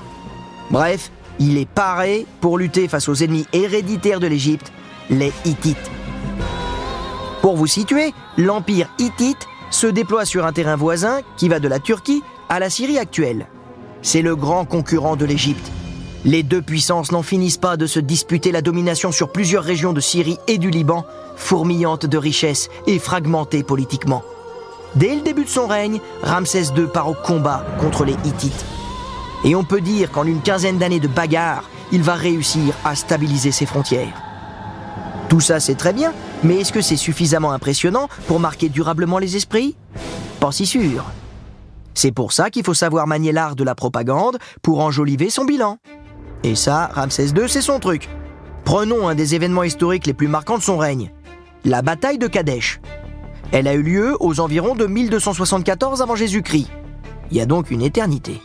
Bref, 0.72 1.12
il 1.40 1.58
est 1.58 1.70
paré 1.70 2.26
pour 2.42 2.58
lutter 2.58 2.88
face 2.88 3.10
aux 3.10 3.16
ennemis 3.16 3.46
héréditaires 3.54 4.20
de 4.20 4.28
l'Égypte, 4.28 4.72
les 5.10 5.32
Hittites. 5.44 5.92
Pour 7.42 7.56
vous 7.56 7.68
situer, 7.68 8.14
l'empire 8.38 8.90
hittite 8.98 9.48
se 9.70 9.88
déploie 9.88 10.26
sur 10.26 10.46
un 10.46 10.54
terrain 10.54 10.76
voisin 10.76 11.22
qui 11.38 11.50
va 11.50 11.60
de 11.60 11.68
la 11.68 11.80
Turquie 11.80 12.24
à 12.50 12.60
la 12.60 12.70
Syrie 12.70 12.98
actuelle. 12.98 13.48
C'est 14.02 14.22
le 14.22 14.36
grand 14.36 14.66
concurrent 14.66 15.16
de 15.16 15.26
l'Égypte. 15.26 15.72
Les 16.24 16.42
deux 16.42 16.62
puissances 16.62 17.12
n'en 17.12 17.22
finissent 17.22 17.58
pas 17.58 17.78
de 17.78 17.86
se 17.86 18.00
disputer 18.00 18.52
la 18.52 18.64
domination 18.64 19.12
sur 19.12 19.32
plusieurs 19.32 19.64
régions 19.64 19.94
de 19.94 20.02
Syrie 20.02 20.40
et 20.48 20.58
du 20.58 20.72
Liban, 20.72 21.06
fourmillantes 21.36 22.08
de 22.08 22.18
richesses 22.18 22.70
et 22.88 22.98
fragmentées 22.98 23.64
politiquement. 23.64 24.24
Dès 24.96 25.14
le 25.16 25.22
début 25.22 25.44
de 25.44 25.50
son 25.50 25.68
règne, 25.68 26.00
Ramsès 26.24 26.74
II 26.76 26.88
part 26.92 27.10
au 27.10 27.14
combat 27.14 27.64
contre 27.80 28.06
les 28.06 28.14
Hittites. 28.26 28.66
Et 29.46 29.56
on 29.56 29.64
peut 29.64 29.80
dire 29.80 30.12
qu'en 30.12 30.26
une 30.26 30.42
quinzaine 30.42 30.80
d'années 30.80 31.00
de 31.00 31.08
bagarre, 31.08 31.70
il 31.92 32.02
va 32.02 32.16
réussir 32.16 32.74
à 32.84 32.96
stabiliser 32.96 33.52
ses 33.52 33.68
frontières. 33.68 34.22
Tout 35.30 35.40
ça 35.40 35.60
c'est 35.60 35.76
très 35.76 35.94
bien, 35.94 36.14
mais 36.44 36.62
est-ce 36.62 36.74
que 36.74 36.82
c'est 36.82 36.96
suffisamment 36.96 37.52
impressionnant 37.52 38.10
pour 38.28 38.40
marquer 38.40 38.70
durablement 38.70 39.20
les 39.20 39.36
esprits? 39.36 39.76
Pas 40.40 40.52
si 40.52 40.66
sûr. 40.66 41.06
C'est 41.94 42.12
pour 42.12 42.34
ça 42.34 42.50
qu'il 42.50 42.66
faut 42.66 42.74
savoir 42.74 43.06
manier 43.06 43.32
l'art 43.32 43.56
de 43.56 43.64
la 43.64 43.76
propagande 43.76 44.40
pour 44.64 44.82
enjoliver 44.82 45.30
son 45.30 45.46
bilan. 45.46 45.78
Et 46.44 46.56
ça, 46.56 46.90
Ramsès 46.94 47.28
II, 47.28 47.48
c'est 47.48 47.62
son 47.62 47.80
truc. 47.80 48.10
Prenons 48.66 49.08
un 49.08 49.16
des 49.16 49.36
événements 49.36 49.64
historiques 49.64 50.08
les 50.08 50.14
plus 50.14 50.28
marquants 50.28 50.58
de 50.58 50.64
son 50.64 50.78
règne. 50.78 51.12
La 51.64 51.84
bataille 51.84 52.18
de 52.18 52.28
Kadesh. 52.28 52.82
Elle 53.52 53.68
a 53.68 53.76
eu 53.76 53.84
lieu 53.84 54.18
aux 54.20 54.40
environs 54.40 54.76
de 54.76 54.88
1274 54.88 56.02
avant 56.02 56.16
Jésus-Christ. 56.16 56.68
Il 57.30 57.38
y 57.38 57.42
a 57.42 57.46
donc 57.46 57.70
une 57.72 57.84
éternité. 57.84 58.42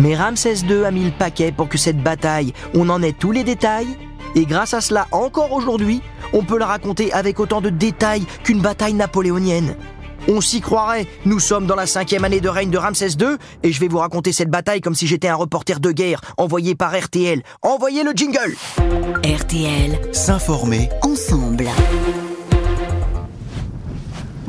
Mais 0.00 0.16
Ramsès 0.16 0.62
II 0.66 0.84
a 0.86 0.90
mis 0.90 1.04
le 1.04 1.10
paquet 1.10 1.52
pour 1.52 1.68
que 1.68 1.76
cette 1.76 2.02
bataille, 2.02 2.54
on 2.74 2.88
en 2.88 3.02
ait 3.02 3.12
tous 3.12 3.32
les 3.32 3.44
détails, 3.44 3.98
et 4.34 4.46
grâce 4.46 4.72
à 4.72 4.80
cela, 4.80 5.06
encore 5.12 5.52
aujourd'hui, 5.52 6.00
on 6.32 6.42
peut 6.42 6.58
la 6.58 6.66
raconter 6.66 7.12
avec 7.12 7.38
autant 7.38 7.60
de 7.60 7.68
détails 7.68 8.24
qu'une 8.42 8.62
bataille 8.62 8.94
napoléonienne. 8.94 9.76
On 10.26 10.40
s'y 10.40 10.62
croirait. 10.62 11.06
Nous 11.26 11.38
sommes 11.38 11.66
dans 11.66 11.76
la 11.76 11.86
cinquième 11.86 12.24
année 12.24 12.40
de 12.40 12.48
règne 12.48 12.70
de 12.70 12.78
Ramsès 12.78 13.10
II 13.20 13.36
et 13.62 13.72
je 13.72 13.80
vais 13.80 13.88
vous 13.88 13.98
raconter 13.98 14.32
cette 14.32 14.50
bataille 14.50 14.80
comme 14.80 14.94
si 14.94 15.06
j'étais 15.06 15.28
un 15.28 15.34
reporter 15.34 15.80
de 15.80 15.92
guerre 15.92 16.20
envoyé 16.38 16.74
par 16.74 16.98
RTL. 16.98 17.42
Envoyez 17.60 18.02
le 18.02 18.12
jingle 18.12 18.54
RTL, 19.24 19.98
S'informer 20.12 20.88
ensemble. 21.02 21.68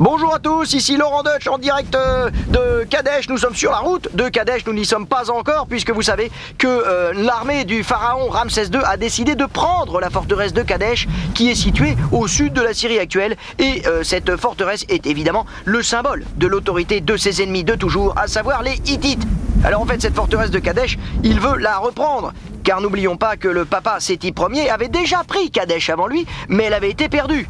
Bonjour 0.04 0.34
à 0.34 0.40
tous, 0.40 0.74
ici 0.74 0.98
Laurent 0.98 1.22
Deutsch 1.22 1.46
en 1.46 1.60
direct 1.60 1.94
euh, 1.94 2.32
de 2.48 2.86
Kadesh. 2.86 3.30
Nous 3.30 3.38
sommes 3.38 3.54
sur 3.54 3.70
la 3.70 3.78
route 3.78 4.10
de 4.16 4.30
Kadesh, 4.30 4.66
nous 4.66 4.74
n'y 4.74 4.84
sommes 4.84 5.06
pas 5.06 5.30
encore 5.30 5.68
puisque 5.68 5.92
vous 5.92 6.02
savez 6.02 6.32
que 6.58 6.66
euh, 6.66 7.14
l'armée 7.14 7.66
du 7.66 7.84
pharaon 7.84 8.28
Ramsès 8.28 8.66
II 8.74 8.80
a 8.84 8.98
décidé 8.98 9.36
de 9.36 9.46
prendre 9.46 10.00
la 10.00 10.10
forteresse 10.10 10.54
de 10.54 10.64
Kadesh 10.64 11.08
qui 11.36 11.52
est 11.52 11.56
située 11.56 11.96
au 12.12 12.28
sud 12.28 12.52
de 12.54 12.64
la 12.64 12.74
Syrie 12.74 12.98
actuelle 12.98 13.38
et 13.60 13.84
euh, 13.86 14.02
cette 14.02 14.38
forteresse 14.38 14.88
est 14.90 15.06
évidemment 15.06 15.46
le 15.66 15.84
symbole 15.84 16.26
de 16.36 16.48
l'autorité 16.48 17.00
de 17.00 17.16
ses 17.16 17.44
ennemis 17.44 17.64
de 17.64 17.76
toujours, 17.76 18.18
à 18.18 18.26
savoir 18.26 18.64
les 18.64 18.82
Hittites. 18.88 19.28
Alors 19.64 19.82
en 19.82 19.86
fait 19.86 20.02
cette 20.02 20.16
forteresse 20.16 20.50
de 20.50 20.58
Kadesh, 20.58 20.98
il 21.24 21.40
veut 21.40 21.58
la 21.58 21.78
reprendre 21.78 22.34
car 22.64 22.82
n'oublions 22.82 23.18
pas 23.18 23.38
que 23.38 23.48
le 23.48 23.66
papa 23.66 24.00
Séti 24.00 24.34
Ier 24.52 24.72
avait 24.72 24.88
déjà 24.88 25.24
pris 25.24 25.52
Kadesh 25.52 25.92
avant 25.92 26.08
lui 26.08 26.26
mais 26.50 26.64
elle 26.64 26.74
avait 26.74 26.90
été 26.90 27.08
perdue. 27.08 27.48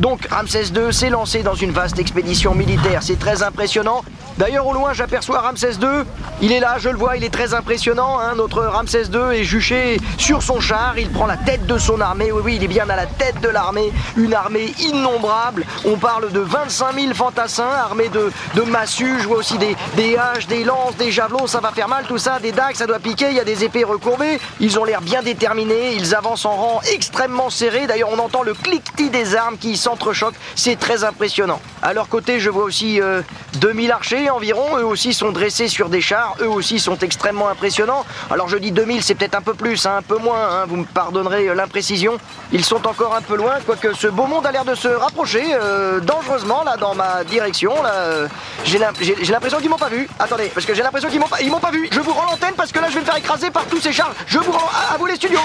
Donc 0.00 0.26
Ramsès 0.30 0.66
II 0.66 0.92
s'est 0.92 1.10
lancé 1.10 1.42
dans 1.42 1.54
une 1.54 1.72
vaste 1.72 1.98
expédition 1.98 2.54
militaire, 2.54 3.02
c'est 3.02 3.18
très 3.18 3.42
impressionnant. 3.42 4.04
D'ailleurs 4.38 4.66
au 4.68 4.72
loin 4.72 4.92
j'aperçois 4.92 5.40
Ramsès 5.40 5.72
II, 5.82 6.04
il 6.40 6.52
est 6.52 6.60
là, 6.60 6.76
je 6.78 6.88
le 6.88 6.96
vois, 6.96 7.16
il 7.16 7.24
est 7.24 7.32
très 7.32 7.54
impressionnant. 7.54 8.20
hein. 8.20 8.34
Notre 8.36 8.62
Ramsès 8.62 9.06
II 9.12 9.36
est 9.36 9.42
juché 9.42 9.98
sur 10.16 10.44
son 10.44 10.60
char, 10.60 10.96
il 10.96 11.10
prend 11.10 11.26
la 11.26 11.36
tête 11.36 11.66
de 11.66 11.76
son 11.76 12.00
armée, 12.00 12.30
oui 12.30 12.40
oui 12.44 12.54
il 12.56 12.62
est 12.64 12.68
bien 12.68 12.88
à 12.88 12.94
la 12.94 13.06
tête 13.06 13.40
de 13.40 13.48
l'armée, 13.48 13.92
une 14.16 14.34
armée 14.34 14.72
innombrable. 14.78 15.64
On 15.84 15.96
parle 15.96 16.30
de 16.30 16.38
25 16.38 16.94
000 16.94 17.14
fantassins 17.14 17.68
armés 17.68 18.08
de, 18.10 18.30
massues, 18.62 19.16
je 19.20 19.26
vois 19.26 19.38
aussi 19.38 19.58
des, 19.58 19.74
des 19.96 20.16
haches, 20.16 20.46
des 20.46 20.62
lances, 20.62 20.94
des 20.96 21.10
javelots, 21.10 21.46
ça 21.48 21.58
va 21.60 21.72
faire 21.72 21.88
mal 21.88 22.04
tout 22.06 22.18
ça, 22.18 22.38
des 22.38 22.52
dagues, 22.52 22.76
ça 22.76 22.86
doit 22.86 23.00
piquer, 23.00 23.26
il 23.30 23.36
y 23.36 23.40
a 23.40 23.44
des 23.44 23.64
épées 23.64 23.82
recourbées. 23.84 24.38
Ils 24.60 24.78
ont 24.78 24.84
l'air 24.84 25.00
bien 25.00 25.22
déterminés, 25.22 25.94
ils 25.94 26.14
avancent 26.14 26.44
en 26.44 26.54
rang 26.54 26.80
extrêmement 26.92 27.50
serré, 27.50 27.86
d'ailleurs 27.88 28.10
on 28.12 28.18
entend 28.20 28.42
le 28.44 28.54
cliquetis 28.54 29.10
des 29.10 29.34
armes 29.34 29.58
qui 29.58 29.76
s'entrechoquent, 29.76 30.36
c'est 30.54 30.78
très 30.78 31.02
impressionnant. 31.02 31.60
À 31.82 31.92
leur 31.92 32.08
côté 32.08 32.38
je 32.38 32.50
vois 32.50 32.64
aussi 32.64 33.00
euh, 33.00 33.22
2000 33.54 33.90
archers 33.90 34.27
environ, 34.30 34.76
eux 34.78 34.84
aussi 34.84 35.12
sont 35.14 35.30
dressés 35.32 35.68
sur 35.68 35.88
des 35.88 36.00
chars, 36.00 36.36
eux 36.40 36.48
aussi 36.48 36.78
sont 36.78 36.96
extrêmement 36.98 37.48
impressionnants. 37.48 38.04
Alors 38.30 38.48
je 38.48 38.56
dis 38.56 38.72
2000, 38.72 39.02
c'est 39.02 39.14
peut-être 39.14 39.34
un 39.36 39.42
peu 39.42 39.54
plus, 39.54 39.86
hein, 39.86 39.96
un 39.98 40.02
peu 40.02 40.16
moins, 40.18 40.40
hein, 40.62 40.64
vous 40.68 40.76
me 40.76 40.84
pardonnerez 40.84 41.48
euh, 41.48 41.54
l'imprécision. 41.54 42.18
Ils 42.52 42.64
sont 42.64 42.86
encore 42.86 43.14
un 43.14 43.22
peu 43.22 43.36
loin, 43.36 43.54
quoique 43.64 43.92
ce 43.94 44.06
beau 44.08 44.26
monde 44.26 44.46
a 44.46 44.52
l'air 44.52 44.64
de 44.64 44.74
se 44.74 44.88
rapprocher 44.88 45.42
euh, 45.54 46.00
dangereusement 46.00 46.64
là 46.64 46.76
dans 46.76 46.94
ma 46.94 47.24
direction. 47.24 47.72
Euh, 47.86 48.28
j'ai 48.64 48.78
l'im- 48.78 48.92
j'ai 49.00 49.16
j'ai 49.20 49.32
l'impression 49.32 49.58
qu'ils 49.58 49.70
m'ont 49.70 49.76
pas 49.76 49.88
vu. 49.88 50.08
Attendez, 50.18 50.50
parce 50.54 50.66
que 50.66 50.74
j'ai 50.74 50.82
l'impression 50.82 51.08
qu'ils 51.08 51.20
m'ont 51.20 51.28
pas, 51.28 51.42
m'ont 51.42 51.60
pas 51.60 51.70
vu. 51.70 51.88
Je 51.90 52.00
vous 52.00 52.12
rends 52.12 52.24
l'antenne 52.30 52.54
parce 52.56 52.72
que 52.72 52.78
là 52.78 52.88
je 52.88 52.94
vais 52.94 53.00
me 53.00 53.04
faire 53.06 53.16
écraser 53.16 53.50
par 53.50 53.64
tous 53.66 53.80
ces 53.80 53.92
chars. 53.92 54.12
Je 54.26 54.38
vous 54.38 54.52
rends 54.52 54.68
à 54.92 54.96
vous 54.98 55.06
les 55.06 55.16
studios. 55.16 55.40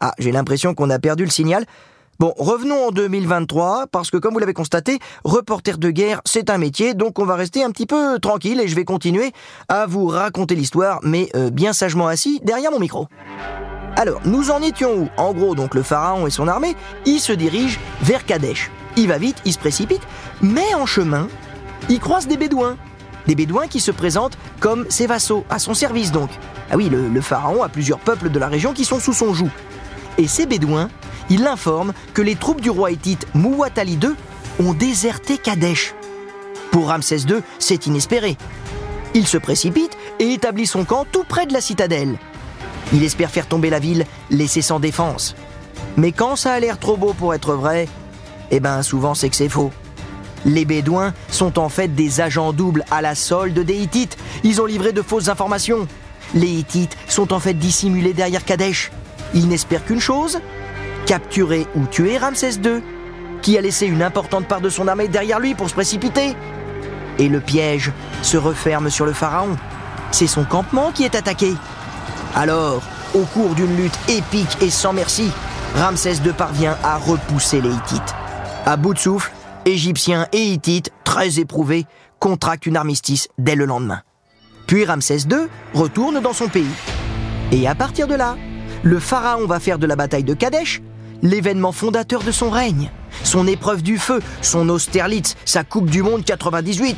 Ah, 0.00 0.12
j'ai 0.18 0.32
l'impression 0.32 0.74
qu'on 0.74 0.88
a 0.90 0.98
perdu 0.98 1.24
le 1.24 1.30
signal. 1.30 1.64
Bon, 2.20 2.34
revenons 2.36 2.88
en 2.88 2.90
2023, 2.90 3.86
parce 3.90 4.10
que 4.10 4.18
comme 4.18 4.34
vous 4.34 4.40
l'avez 4.40 4.52
constaté, 4.52 4.98
reporter 5.24 5.78
de 5.78 5.88
guerre, 5.88 6.20
c'est 6.26 6.50
un 6.50 6.58
métier, 6.58 6.92
donc 6.92 7.18
on 7.18 7.24
va 7.24 7.34
rester 7.34 7.64
un 7.64 7.70
petit 7.70 7.86
peu 7.86 8.18
tranquille 8.18 8.60
et 8.60 8.68
je 8.68 8.76
vais 8.76 8.84
continuer 8.84 9.32
à 9.70 9.86
vous 9.86 10.06
raconter 10.06 10.54
l'histoire, 10.54 11.00
mais 11.02 11.30
euh, 11.34 11.48
bien 11.48 11.72
sagement 11.72 12.08
assis 12.08 12.38
derrière 12.44 12.72
mon 12.72 12.78
micro. 12.78 13.08
Alors, 13.96 14.20
nous 14.26 14.50
en 14.50 14.60
étions 14.60 14.94
où? 14.98 15.08
En 15.16 15.32
gros, 15.32 15.54
donc 15.54 15.74
le 15.74 15.82
pharaon 15.82 16.26
et 16.26 16.30
son 16.30 16.46
armée, 16.46 16.76
il 17.06 17.20
se 17.20 17.32
dirige 17.32 17.80
vers 18.02 18.26
Kadesh. 18.26 18.70
Il 18.98 19.08
va 19.08 19.16
vite, 19.16 19.40
il 19.46 19.54
se 19.54 19.58
précipite, 19.58 20.02
mais 20.42 20.74
en 20.74 20.84
chemin, 20.84 21.26
il 21.88 22.00
croise 22.00 22.28
des 22.28 22.36
bédouins. 22.36 22.76
Des 23.28 23.34
bédouins 23.34 23.66
qui 23.66 23.80
se 23.80 23.92
présentent 23.92 24.36
comme 24.60 24.84
ses 24.90 25.06
vassaux, 25.06 25.46
à 25.48 25.58
son 25.58 25.72
service 25.72 26.12
donc. 26.12 26.28
Ah 26.70 26.76
oui, 26.76 26.90
le 26.90 27.20
pharaon 27.22 27.62
a 27.62 27.70
plusieurs 27.70 27.98
peuples 27.98 28.28
de 28.28 28.38
la 28.38 28.48
région 28.48 28.74
qui 28.74 28.84
sont 28.84 29.00
sous 29.00 29.14
son 29.14 29.32
joug. 29.32 29.48
Et 30.20 30.28
ces 30.28 30.44
bédouins, 30.44 30.90
il 31.30 31.44
l'informe 31.44 31.94
que 32.12 32.20
les 32.20 32.36
troupes 32.36 32.60
du 32.60 32.68
roi 32.68 32.90
hittite 32.90 33.26
Mouatali 33.32 33.94
II 33.94 34.10
ont 34.58 34.74
déserté 34.74 35.38
Kadesh. 35.38 35.94
Pour 36.70 36.88
Ramsès 36.88 37.20
II, 37.20 37.38
c'est 37.58 37.86
inespéré. 37.86 38.36
Il 39.14 39.26
se 39.26 39.38
précipite 39.38 39.96
et 40.18 40.34
établit 40.34 40.66
son 40.66 40.84
camp 40.84 41.06
tout 41.10 41.24
près 41.24 41.46
de 41.46 41.54
la 41.54 41.62
citadelle. 41.62 42.18
Il 42.92 43.02
espère 43.02 43.30
faire 43.30 43.46
tomber 43.46 43.70
la 43.70 43.78
ville, 43.78 44.04
laissée 44.28 44.60
sans 44.60 44.78
défense. 44.78 45.34
Mais 45.96 46.12
quand 46.12 46.36
ça 46.36 46.52
a 46.52 46.60
l'air 46.60 46.78
trop 46.78 46.98
beau 46.98 47.14
pour 47.14 47.32
être 47.32 47.54
vrai, 47.54 47.88
eh 48.50 48.60
ben 48.60 48.82
souvent 48.82 49.14
c'est 49.14 49.30
que 49.30 49.36
c'est 49.36 49.48
faux. 49.48 49.72
Les 50.44 50.66
Bédouins 50.66 51.14
sont 51.30 51.58
en 51.58 51.70
fait 51.70 51.94
des 51.94 52.20
agents 52.20 52.52
doubles 52.52 52.84
à 52.90 53.00
la 53.00 53.14
solde 53.14 53.58
des 53.58 53.76
Hittites. 53.76 54.18
Ils 54.44 54.60
ont 54.60 54.66
livré 54.66 54.92
de 54.92 55.00
fausses 55.00 55.28
informations. 55.28 55.88
Les 56.34 56.48
Hittites 56.48 56.98
sont 57.08 57.32
en 57.32 57.40
fait 57.40 57.54
dissimulés 57.54 58.12
derrière 58.12 58.44
Kadesh. 58.44 58.90
Ils 59.34 59.48
n'espèrent 59.48 59.84
qu'une 59.84 60.00
chose 60.00 60.40
capturer 61.10 61.66
ou 61.74 61.86
tuer 61.86 62.18
Ramsès 62.18 62.52
II, 62.64 62.82
qui 63.42 63.58
a 63.58 63.60
laissé 63.60 63.86
une 63.86 64.02
importante 64.02 64.46
part 64.46 64.60
de 64.60 64.68
son 64.68 64.86
armée 64.86 65.08
derrière 65.08 65.40
lui 65.40 65.56
pour 65.56 65.68
se 65.68 65.74
précipiter. 65.74 66.36
Et 67.18 67.28
le 67.28 67.40
piège 67.40 67.90
se 68.22 68.36
referme 68.36 68.90
sur 68.90 69.06
le 69.06 69.12
pharaon. 69.12 69.56
C'est 70.12 70.28
son 70.28 70.44
campement 70.44 70.92
qui 70.92 71.04
est 71.04 71.16
attaqué. 71.16 71.54
Alors, 72.36 72.80
au 73.14 73.24
cours 73.24 73.56
d'une 73.56 73.76
lutte 73.76 73.98
épique 74.08 74.62
et 74.62 74.70
sans 74.70 74.92
merci, 74.92 75.32
Ramsès 75.74 76.14
II 76.24 76.32
parvient 76.32 76.76
à 76.84 76.96
repousser 76.96 77.60
les 77.60 77.70
Hittites. 77.70 78.14
À 78.64 78.76
bout 78.76 78.94
de 78.94 78.98
souffle, 79.00 79.32
Égyptiens 79.64 80.28
et 80.32 80.44
Hittites, 80.44 80.92
très 81.02 81.40
éprouvés, 81.40 81.86
contractent 82.20 82.66
une 82.66 82.76
armistice 82.76 83.26
dès 83.36 83.56
le 83.56 83.64
lendemain. 83.64 84.02
Puis 84.68 84.84
Ramsès 84.84 85.26
II 85.28 85.48
retourne 85.74 86.20
dans 86.20 86.34
son 86.34 86.46
pays. 86.46 86.70
Et 87.50 87.66
à 87.66 87.74
partir 87.74 88.06
de 88.06 88.14
là, 88.14 88.36
le 88.82 88.98
pharaon 88.98 89.46
va 89.46 89.60
faire 89.60 89.78
de 89.78 89.86
la 89.86 89.96
bataille 89.96 90.24
de 90.24 90.34
Kadesh 90.34 90.80
l'événement 91.22 91.72
fondateur 91.72 92.22
de 92.22 92.32
son 92.32 92.50
règne, 92.50 92.90
son 93.24 93.46
épreuve 93.46 93.82
du 93.82 93.98
feu, 93.98 94.20
son 94.40 94.68
Austerlitz, 94.68 95.36
sa 95.44 95.64
Coupe 95.64 95.90
du 95.90 96.02
Monde 96.02 96.24
98. 96.24 96.96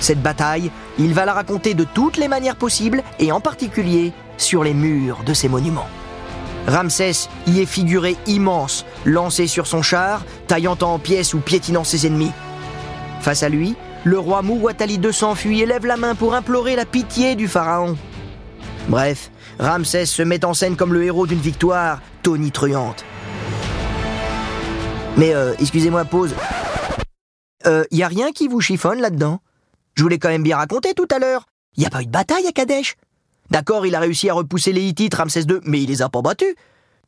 Cette 0.00 0.22
bataille, 0.22 0.70
il 0.98 1.14
va 1.14 1.24
la 1.24 1.32
raconter 1.32 1.74
de 1.74 1.84
toutes 1.84 2.16
les 2.16 2.28
manières 2.28 2.56
possibles 2.56 3.02
et 3.20 3.30
en 3.30 3.40
particulier 3.40 4.12
sur 4.36 4.64
les 4.64 4.74
murs 4.74 5.22
de 5.24 5.32
ses 5.32 5.48
monuments. 5.48 5.86
Ramsès 6.66 7.28
y 7.46 7.60
est 7.60 7.66
figuré 7.66 8.16
immense, 8.26 8.84
lancé 9.04 9.46
sur 9.46 9.66
son 9.66 9.82
char, 9.82 10.24
taillant 10.46 10.78
en 10.80 10.98
pièces 10.98 11.34
ou 11.34 11.38
piétinant 11.38 11.84
ses 11.84 12.06
ennemis. 12.06 12.32
Face 13.20 13.42
à 13.42 13.48
lui, 13.48 13.76
le 14.04 14.18
roi 14.18 14.42
Mouatali 14.42 14.96
II 14.96 15.12
s'enfuit 15.12 15.60
et 15.60 15.66
lève 15.66 15.86
la 15.86 15.96
main 15.96 16.14
pour 16.14 16.34
implorer 16.34 16.74
la 16.74 16.84
pitié 16.84 17.36
du 17.36 17.46
pharaon. 17.46 17.96
Bref, 18.88 19.30
Ramsès 19.58 20.06
se 20.06 20.22
met 20.22 20.44
en 20.44 20.54
scène 20.54 20.76
comme 20.76 20.92
le 20.92 21.04
héros 21.04 21.26
d'une 21.26 21.40
victoire 21.40 22.00
tonitruante. 22.22 23.04
Mais 25.16 25.34
euh, 25.34 25.54
excusez-moi, 25.60 26.04
pause. 26.04 26.34
Euh, 27.66 27.84
y 27.90 28.02
a 28.02 28.08
rien 28.08 28.32
qui 28.32 28.48
vous 28.48 28.60
chiffonne 28.60 29.00
là-dedans? 29.00 29.40
Je 29.94 30.02
vous 30.02 30.08
l'ai 30.08 30.18
quand 30.18 30.30
même 30.30 30.42
bien 30.42 30.56
raconté 30.56 30.94
tout 30.94 31.08
à 31.10 31.18
l'heure. 31.18 31.46
Y 31.76 31.86
a 31.86 31.90
pas 31.90 32.02
eu 32.02 32.06
de 32.06 32.10
bataille 32.10 32.46
à 32.46 32.52
Kadesh? 32.52 32.96
D'accord, 33.50 33.84
il 33.86 33.94
a 33.94 34.00
réussi 34.00 34.30
à 34.30 34.34
repousser 34.34 34.72
les 34.72 34.82
Hittites, 34.82 35.14
Ramsès 35.14 35.42
II, 35.42 35.60
mais 35.64 35.82
il 35.82 35.88
les 35.88 36.02
a 36.02 36.08
pas 36.08 36.22
battus. 36.22 36.54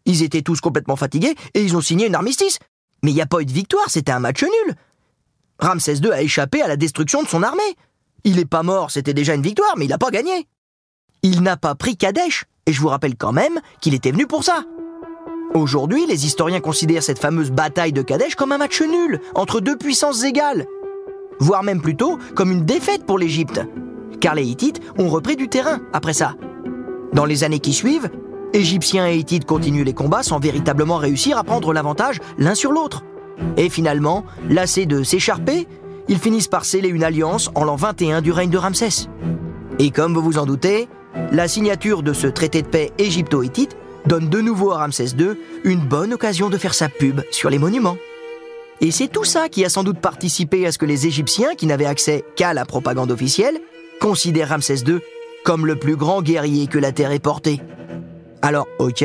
Ils 0.04 0.22
étaient 0.22 0.42
tous 0.42 0.60
complètement 0.60 0.96
fatigués 0.96 1.34
et 1.54 1.62
ils 1.62 1.76
ont 1.76 1.80
signé 1.80 2.06
une 2.06 2.14
armistice. 2.14 2.58
Mais 3.02 3.10
il 3.10 3.14
n'y 3.14 3.22
a 3.22 3.26
pas 3.26 3.40
eu 3.40 3.46
de 3.46 3.52
victoire, 3.52 3.88
c'était 3.88 4.12
un 4.12 4.20
match 4.20 4.42
nul. 4.42 4.74
Ramsès 5.58 5.96
II 5.96 6.10
a 6.10 6.20
échappé 6.22 6.62
à 6.62 6.68
la 6.68 6.76
destruction 6.76 7.22
de 7.22 7.28
son 7.28 7.42
armée. 7.42 7.62
Il 8.24 8.38
est 8.38 8.44
pas 8.44 8.62
mort, 8.62 8.90
c'était 8.90 9.14
déjà 9.14 9.34
une 9.34 9.42
victoire, 9.42 9.74
mais 9.76 9.86
il 9.86 9.88
n'a 9.88 9.98
pas 9.98 10.10
gagné. 10.10 10.46
Il 11.26 11.40
n'a 11.40 11.56
pas 11.56 11.74
pris 11.74 11.96
Kadesh, 11.96 12.44
Et 12.66 12.72
je 12.74 12.80
vous 12.82 12.88
rappelle 12.88 13.16
quand 13.16 13.32
même 13.32 13.60
qu'il 13.80 13.94
était 13.94 14.10
venu 14.10 14.26
pour 14.26 14.44
ça. 14.44 14.64
Aujourd'hui, 15.54 16.04
les 16.06 16.26
historiens 16.26 16.60
considèrent 16.60 17.02
cette 17.02 17.18
fameuse 17.18 17.50
bataille 17.50 17.94
de 17.94 18.02
Kadesh 18.02 18.34
comme 18.34 18.52
un 18.52 18.58
match 18.58 18.82
nul, 18.82 19.20
entre 19.34 19.60
deux 19.60 19.78
puissances 19.78 20.22
égales, 20.22 20.66
voire 21.40 21.62
même 21.62 21.80
plutôt 21.80 22.18
comme 22.34 22.52
une 22.52 22.66
défaite 22.66 23.06
pour 23.06 23.18
l'Égypte, 23.18 23.62
car 24.20 24.34
les 24.34 24.44
Hittites 24.44 24.82
ont 24.98 25.08
repris 25.08 25.34
du 25.34 25.48
terrain 25.48 25.80
après 25.94 26.12
ça. 26.12 26.34
Dans 27.14 27.24
les 27.24 27.42
années 27.42 27.58
qui 27.58 27.72
suivent, 27.72 28.10
Égyptiens 28.52 29.08
et 29.08 29.16
Hittites 29.16 29.46
continuent 29.46 29.84
les 29.84 29.94
combats 29.94 30.22
sans 30.22 30.38
véritablement 30.38 30.98
réussir 30.98 31.38
à 31.38 31.44
prendre 31.44 31.72
l'avantage 31.72 32.20
l'un 32.36 32.54
sur 32.54 32.70
l'autre. 32.70 33.02
Et 33.56 33.70
finalement, 33.70 34.26
lassés 34.50 34.84
de 34.84 35.02
s'écharper, 35.02 35.68
ils 36.06 36.18
finissent 36.18 36.48
par 36.48 36.66
sceller 36.66 36.90
une 36.90 37.02
alliance 37.02 37.50
en 37.54 37.64
l'an 37.64 37.76
21 37.76 38.20
du 38.20 38.30
règne 38.30 38.50
de 38.50 38.58
Ramsès. 38.58 39.08
Et 39.78 39.90
comme 39.90 40.12
vous 40.12 40.22
vous 40.22 40.38
en 40.38 40.44
doutez, 40.44 40.86
la 41.32 41.48
signature 41.48 42.02
de 42.02 42.12
ce 42.12 42.26
traité 42.26 42.62
de 42.62 42.66
paix 42.66 42.92
égypto-hittite 42.98 43.76
donne 44.06 44.28
de 44.28 44.40
nouveau 44.40 44.72
à 44.72 44.78
Ramsès 44.78 45.16
II 45.18 45.36
une 45.64 45.80
bonne 45.80 46.12
occasion 46.12 46.50
de 46.50 46.58
faire 46.58 46.74
sa 46.74 46.88
pub 46.88 47.20
sur 47.30 47.50
les 47.50 47.58
monuments. 47.58 47.96
Et 48.80 48.90
c'est 48.90 49.08
tout 49.08 49.24
ça 49.24 49.48
qui 49.48 49.64
a 49.64 49.68
sans 49.68 49.84
doute 49.84 49.98
participé 49.98 50.66
à 50.66 50.72
ce 50.72 50.78
que 50.78 50.86
les 50.86 51.06
Égyptiens, 51.06 51.54
qui 51.54 51.66
n'avaient 51.66 51.86
accès 51.86 52.24
qu'à 52.36 52.52
la 52.52 52.64
propagande 52.64 53.10
officielle, 53.10 53.60
considèrent 54.00 54.50
Ramsès 54.50 54.82
II 54.86 54.98
comme 55.44 55.66
le 55.66 55.76
plus 55.76 55.96
grand 55.96 56.22
guerrier 56.22 56.66
que 56.66 56.78
la 56.78 56.92
Terre 56.92 57.12
ait 57.12 57.18
porté. 57.18 57.60
Alors, 58.42 58.66
ok, 58.78 59.04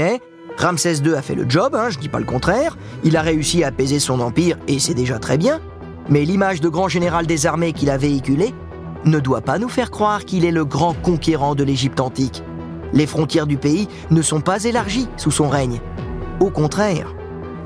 Ramsès 0.58 0.98
II 0.98 1.14
a 1.14 1.22
fait 1.22 1.36
le 1.36 1.50
job, 1.50 1.76
hein, 1.76 1.90
je 1.90 2.00
dis 2.00 2.10
pas 2.10 2.20
le 2.20 2.26
contraire, 2.26 2.78
il 3.04 3.16
a 3.16 3.22
réussi 3.22 3.64
à 3.64 3.68
apaiser 3.68 4.00
son 4.00 4.20
empire 4.20 4.58
et 4.68 4.80
c'est 4.80 4.94
déjà 4.94 5.20
très 5.20 5.38
bien, 5.38 5.62
mais 6.10 6.26
l'image 6.26 6.60
de 6.60 6.70
grand 6.70 6.90
général 6.90 7.28
des 7.28 7.46
armées 7.46 7.72
qu'il 7.72 7.90
a 7.90 7.98
véhiculée 7.98 8.54
ne 9.06 9.20
doit 9.20 9.42
pas 9.42 9.60
nous 9.60 9.70
faire 9.70 9.92
croire 9.92 10.26
qu'il 10.26 10.46
est 10.46 10.52
le 10.52 10.66
grand 10.66 10.94
conquérant 10.94 11.56
de 11.56 11.64
l'Égypte 11.64 12.00
antique. 12.00 12.44
Les 12.94 13.08
frontières 13.08 13.48
du 13.48 13.58
pays 13.58 13.88
ne 14.12 14.22
sont 14.22 14.42
pas 14.42 14.64
élargies 14.64 15.08
sous 15.18 15.32
son 15.32 15.50
règne. 15.50 15.80
Au 16.40 16.50
contraire, 16.50 17.14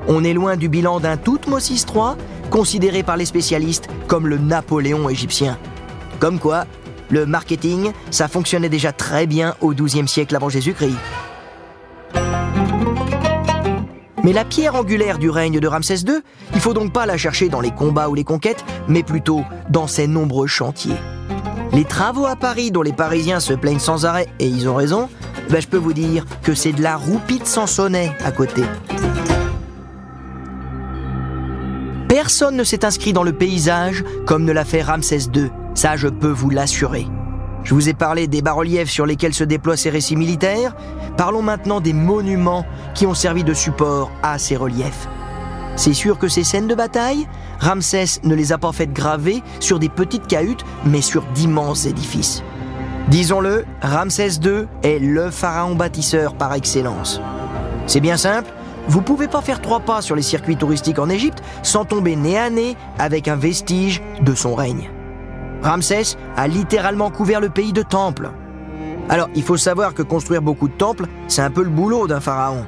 on 0.08 0.22
est 0.22 0.34
loin 0.34 0.56
du 0.56 0.68
bilan 0.68 1.00
d'un 1.00 1.16
Toutmosis 1.16 1.86
III, 1.92 2.16
considéré 2.50 3.02
par 3.02 3.16
les 3.16 3.24
spécialistes 3.24 3.88
comme 4.06 4.28
le 4.28 4.38
Napoléon 4.38 5.08
égyptien. 5.08 5.58
Comme 6.20 6.38
quoi, 6.38 6.66
le 7.10 7.26
marketing, 7.26 7.92
ça 8.10 8.28
fonctionnait 8.28 8.68
déjà 8.68 8.92
très 8.92 9.26
bien 9.26 9.54
au 9.60 9.72
XIIe 9.72 10.08
siècle 10.08 10.36
avant 10.36 10.48
Jésus-Christ. 10.48 10.96
Mais 14.22 14.32
la 14.32 14.44
pierre 14.44 14.74
angulaire 14.74 15.18
du 15.18 15.28
règne 15.28 15.60
de 15.60 15.66
Ramsès 15.66 16.00
II, 16.06 16.20
il 16.54 16.60
faut 16.60 16.72
donc 16.72 16.92
pas 16.92 17.04
la 17.04 17.18
chercher 17.18 17.50
dans 17.50 17.60
les 17.60 17.72
combats 17.72 18.08
ou 18.08 18.14
les 18.14 18.24
conquêtes, 18.24 18.64
mais 18.88 19.02
plutôt 19.02 19.42
dans 19.68 19.86
ses 19.86 20.06
nombreux 20.06 20.46
chantiers. 20.46 20.96
Les 21.74 21.84
travaux 21.84 22.26
à 22.26 22.36
Paris 22.36 22.70
dont 22.70 22.82
les 22.82 22.92
Parisiens 22.92 23.40
se 23.40 23.52
plaignent 23.52 23.80
sans 23.80 24.06
arrêt, 24.06 24.28
et 24.38 24.46
ils 24.46 24.68
ont 24.68 24.76
raison, 24.76 25.08
ben 25.50 25.60
je 25.60 25.66
peux 25.66 25.76
vous 25.76 25.92
dire 25.92 26.24
que 26.44 26.54
c'est 26.54 26.72
de 26.72 26.80
la 26.80 26.96
roupie 26.96 27.40
de 27.40 27.46
Sansonnet 27.46 28.12
à 28.24 28.30
côté. 28.30 28.62
Personne 32.08 32.56
ne 32.56 32.62
s'est 32.62 32.84
inscrit 32.84 33.12
dans 33.12 33.24
le 33.24 33.32
paysage 33.32 34.04
comme 34.24 34.44
ne 34.44 34.52
l'a 34.52 34.64
fait 34.64 34.82
Ramsès 34.82 35.26
II, 35.34 35.50
ça 35.74 35.96
je 35.96 36.06
peux 36.06 36.30
vous 36.30 36.48
l'assurer. 36.48 37.08
Je 37.64 37.74
vous 37.74 37.88
ai 37.88 37.94
parlé 37.94 38.28
des 38.28 38.40
bas-reliefs 38.40 38.90
sur 38.90 39.04
lesquels 39.04 39.34
se 39.34 39.42
déploient 39.42 39.76
ces 39.76 39.90
récits 39.90 40.14
militaires, 40.14 40.76
parlons 41.16 41.42
maintenant 41.42 41.80
des 41.80 41.92
monuments 41.92 42.64
qui 42.94 43.04
ont 43.04 43.14
servi 43.14 43.42
de 43.42 43.52
support 43.52 44.12
à 44.22 44.38
ces 44.38 44.54
reliefs. 44.54 45.08
C'est 45.76 45.94
sûr 45.94 46.18
que 46.18 46.28
ces 46.28 46.44
scènes 46.44 46.68
de 46.68 46.74
bataille, 46.74 47.26
Ramsès 47.58 48.20
ne 48.22 48.34
les 48.34 48.52
a 48.52 48.58
pas 48.58 48.72
faites 48.72 48.92
graver 48.92 49.42
sur 49.60 49.78
des 49.78 49.88
petites 49.88 50.26
cahutes, 50.26 50.64
mais 50.84 51.00
sur 51.00 51.22
d'immenses 51.34 51.86
édifices. 51.86 52.42
Disons-le, 53.08 53.64
Ramsès 53.82 54.40
II 54.42 54.66
est 54.82 54.98
le 54.98 55.30
pharaon 55.30 55.74
bâtisseur 55.74 56.34
par 56.34 56.54
excellence. 56.54 57.20
C'est 57.86 58.00
bien 58.00 58.16
simple, 58.16 58.50
vous 58.88 59.02
pouvez 59.02 59.28
pas 59.28 59.40
faire 59.40 59.60
trois 59.60 59.80
pas 59.80 60.00
sur 60.00 60.14
les 60.14 60.22
circuits 60.22 60.56
touristiques 60.56 60.98
en 60.98 61.08
Égypte 61.08 61.42
sans 61.62 61.84
tomber 61.84 62.16
nez 62.16 62.38
à 62.38 62.50
nez 62.50 62.76
avec 62.98 63.28
un 63.28 63.36
vestige 63.36 64.02
de 64.22 64.34
son 64.34 64.54
règne. 64.54 64.90
Ramsès 65.62 66.16
a 66.36 66.46
littéralement 66.46 67.10
couvert 67.10 67.40
le 67.40 67.48
pays 67.48 67.72
de 67.72 67.82
temples. 67.82 68.30
Alors, 69.08 69.28
il 69.34 69.42
faut 69.42 69.56
savoir 69.56 69.94
que 69.94 70.02
construire 70.02 70.42
beaucoup 70.42 70.68
de 70.68 70.74
temples, 70.74 71.06
c'est 71.28 71.42
un 71.42 71.50
peu 71.50 71.62
le 71.62 71.70
boulot 71.70 72.06
d'un 72.06 72.20
pharaon. 72.20 72.64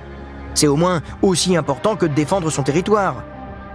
C'est 0.56 0.68
au 0.68 0.76
moins 0.76 1.02
aussi 1.20 1.54
important 1.54 1.96
que 1.96 2.06
de 2.06 2.14
défendre 2.14 2.48
son 2.48 2.62
territoire. 2.62 3.22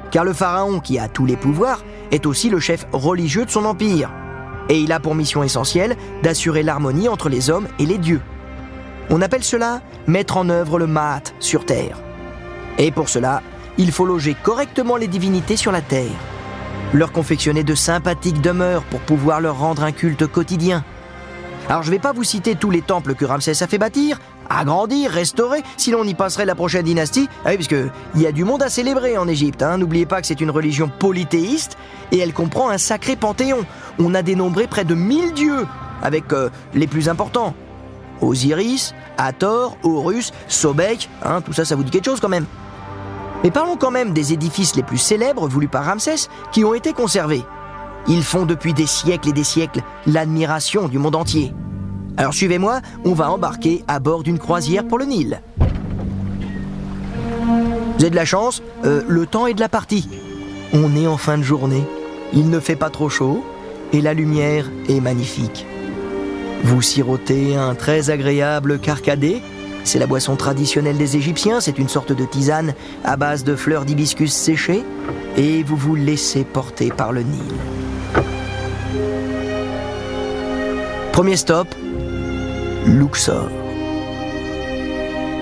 Car 0.09 0.25
le 0.25 0.33
pharaon, 0.33 0.79
qui 0.79 0.97
a 0.97 1.07
tous 1.07 1.27
les 1.27 1.37
pouvoirs, 1.37 1.83
est 2.09 2.25
aussi 2.25 2.49
le 2.49 2.59
chef 2.59 2.87
religieux 2.91 3.45
de 3.45 3.51
son 3.51 3.65
empire. 3.65 4.09
Et 4.67 4.79
il 4.79 4.91
a 4.91 4.99
pour 4.99 5.13
mission 5.13 5.43
essentielle 5.43 5.95
d'assurer 6.23 6.63
l'harmonie 6.63 7.07
entre 7.07 7.29
les 7.29 7.51
hommes 7.51 7.67
et 7.77 7.85
les 7.85 7.99
dieux. 7.99 8.21
On 9.11 9.21
appelle 9.21 9.43
cela 9.43 9.81
mettre 10.07 10.37
en 10.37 10.49
œuvre 10.49 10.79
le 10.79 10.87
Maat 10.87 11.21
sur 11.39 11.67
terre. 11.67 11.99
Et 12.79 12.89
pour 12.89 13.09
cela, 13.09 13.43
il 13.77 13.91
faut 13.91 14.05
loger 14.05 14.35
correctement 14.41 14.97
les 14.97 15.07
divinités 15.07 15.57
sur 15.57 15.71
la 15.71 15.81
terre, 15.81 16.09
leur 16.93 17.11
confectionner 17.11 17.63
de 17.63 17.75
sympathiques 17.75 18.41
demeures 18.41 18.83
pour 18.83 19.01
pouvoir 19.01 19.39
leur 19.39 19.59
rendre 19.59 19.83
un 19.83 19.91
culte 19.91 20.25
quotidien. 20.25 20.83
Alors 21.69 21.83
je 21.83 21.89
ne 21.89 21.95
vais 21.95 22.01
pas 22.01 22.11
vous 22.11 22.23
citer 22.23 22.55
tous 22.55 22.71
les 22.71 22.81
temples 22.81 23.13
que 23.13 23.25
Ramsès 23.25 23.61
a 23.61 23.67
fait 23.67 23.77
bâtir, 23.77 24.19
agrandir, 24.59 25.11
restaurer, 25.11 25.63
sinon 25.77 25.99
on 26.01 26.03
y 26.03 26.13
passerait 26.13 26.45
la 26.45 26.55
prochaine 26.55 26.85
dynastie. 26.85 27.29
Ah 27.45 27.49
oui, 27.49 27.57
parce 27.57 27.67
qu'il 27.67 27.91
y 28.15 28.25
a 28.25 28.31
du 28.31 28.43
monde 28.43 28.63
à 28.63 28.69
célébrer 28.69 29.17
en 29.17 29.27
Égypte. 29.27 29.61
Hein. 29.63 29.77
N'oubliez 29.77 30.05
pas 30.05 30.21
que 30.21 30.27
c'est 30.27 30.41
une 30.41 30.51
religion 30.51 30.89
polythéiste 30.99 31.77
et 32.11 32.17
elle 32.19 32.33
comprend 32.33 32.69
un 32.69 32.77
sacré 32.77 33.15
panthéon. 33.15 33.65
On 33.99 34.13
a 34.13 34.21
dénombré 34.21 34.67
près 34.67 34.85
de 34.85 34.95
1000 34.95 35.33
dieux, 35.33 35.65
avec 36.01 36.33
euh, 36.33 36.49
les 36.73 36.87
plus 36.87 37.09
importants. 37.09 37.53
Osiris, 38.21 38.93
Hathor, 39.17 39.77
Horus, 39.83 40.31
Sobek, 40.47 41.09
hein, 41.23 41.41
tout 41.41 41.53
ça, 41.53 41.65
ça 41.65 41.75
vous 41.75 41.83
dit 41.83 41.91
quelque 41.91 42.05
chose 42.05 42.19
quand 42.19 42.29
même. 42.29 42.45
Mais 43.43 43.51
parlons 43.51 43.75
quand 43.75 43.91
même 43.91 44.13
des 44.13 44.33
édifices 44.33 44.75
les 44.75 44.83
plus 44.83 44.99
célèbres 44.99 45.47
voulus 45.47 45.67
par 45.67 45.85
Ramsès 45.85 46.27
qui 46.51 46.63
ont 46.63 46.75
été 46.75 46.93
conservés. 46.93 47.43
Ils 48.07 48.23
font 48.23 48.45
depuis 48.45 48.73
des 48.73 48.87
siècles 48.87 49.29
et 49.29 49.33
des 49.33 49.43
siècles 49.43 49.81
l'admiration 50.05 50.87
du 50.87 50.99
monde 50.99 51.15
entier. 51.15 51.53
Alors 52.21 52.35
suivez-moi, 52.35 52.81
on 53.03 53.13
va 53.13 53.31
embarquer 53.31 53.83
à 53.87 53.99
bord 53.99 54.21
d'une 54.21 54.37
croisière 54.37 54.87
pour 54.87 54.99
le 54.99 55.05
Nil. 55.05 55.41
Vous 55.57 55.65
avez 57.99 58.11
de 58.11 58.15
la 58.15 58.25
chance, 58.25 58.61
euh, 58.85 59.01
le 59.07 59.25
temps 59.25 59.47
est 59.47 59.55
de 59.55 59.59
la 59.59 59.69
partie. 59.69 60.07
On 60.71 60.95
est 60.95 61.07
en 61.07 61.17
fin 61.17 61.39
de 61.39 61.43
journée, 61.43 61.83
il 62.31 62.51
ne 62.51 62.59
fait 62.59 62.75
pas 62.75 62.91
trop 62.91 63.09
chaud 63.09 63.43
et 63.91 64.01
la 64.01 64.13
lumière 64.13 64.69
est 64.87 64.99
magnifique. 64.99 65.65
Vous 66.63 66.83
sirotez 66.83 67.55
un 67.55 67.73
très 67.73 68.11
agréable 68.11 68.77
carcadé, 68.77 69.41
c'est 69.83 69.97
la 69.97 70.05
boisson 70.05 70.35
traditionnelle 70.35 70.99
des 70.99 71.17
Égyptiens, 71.17 71.59
c'est 71.59 71.79
une 71.79 71.89
sorte 71.89 72.11
de 72.11 72.25
tisane 72.25 72.75
à 73.03 73.17
base 73.17 73.43
de 73.43 73.55
fleurs 73.55 73.83
d'hibiscus 73.83 74.31
séchées, 74.31 74.83
et 75.37 75.63
vous 75.63 75.75
vous 75.75 75.95
laissez 75.95 76.43
porter 76.43 76.91
par 76.91 77.13
le 77.13 77.23
Nil. 77.23 77.55
Premier 81.11 81.35
stop, 81.35 81.67
Luxor. 82.85 83.47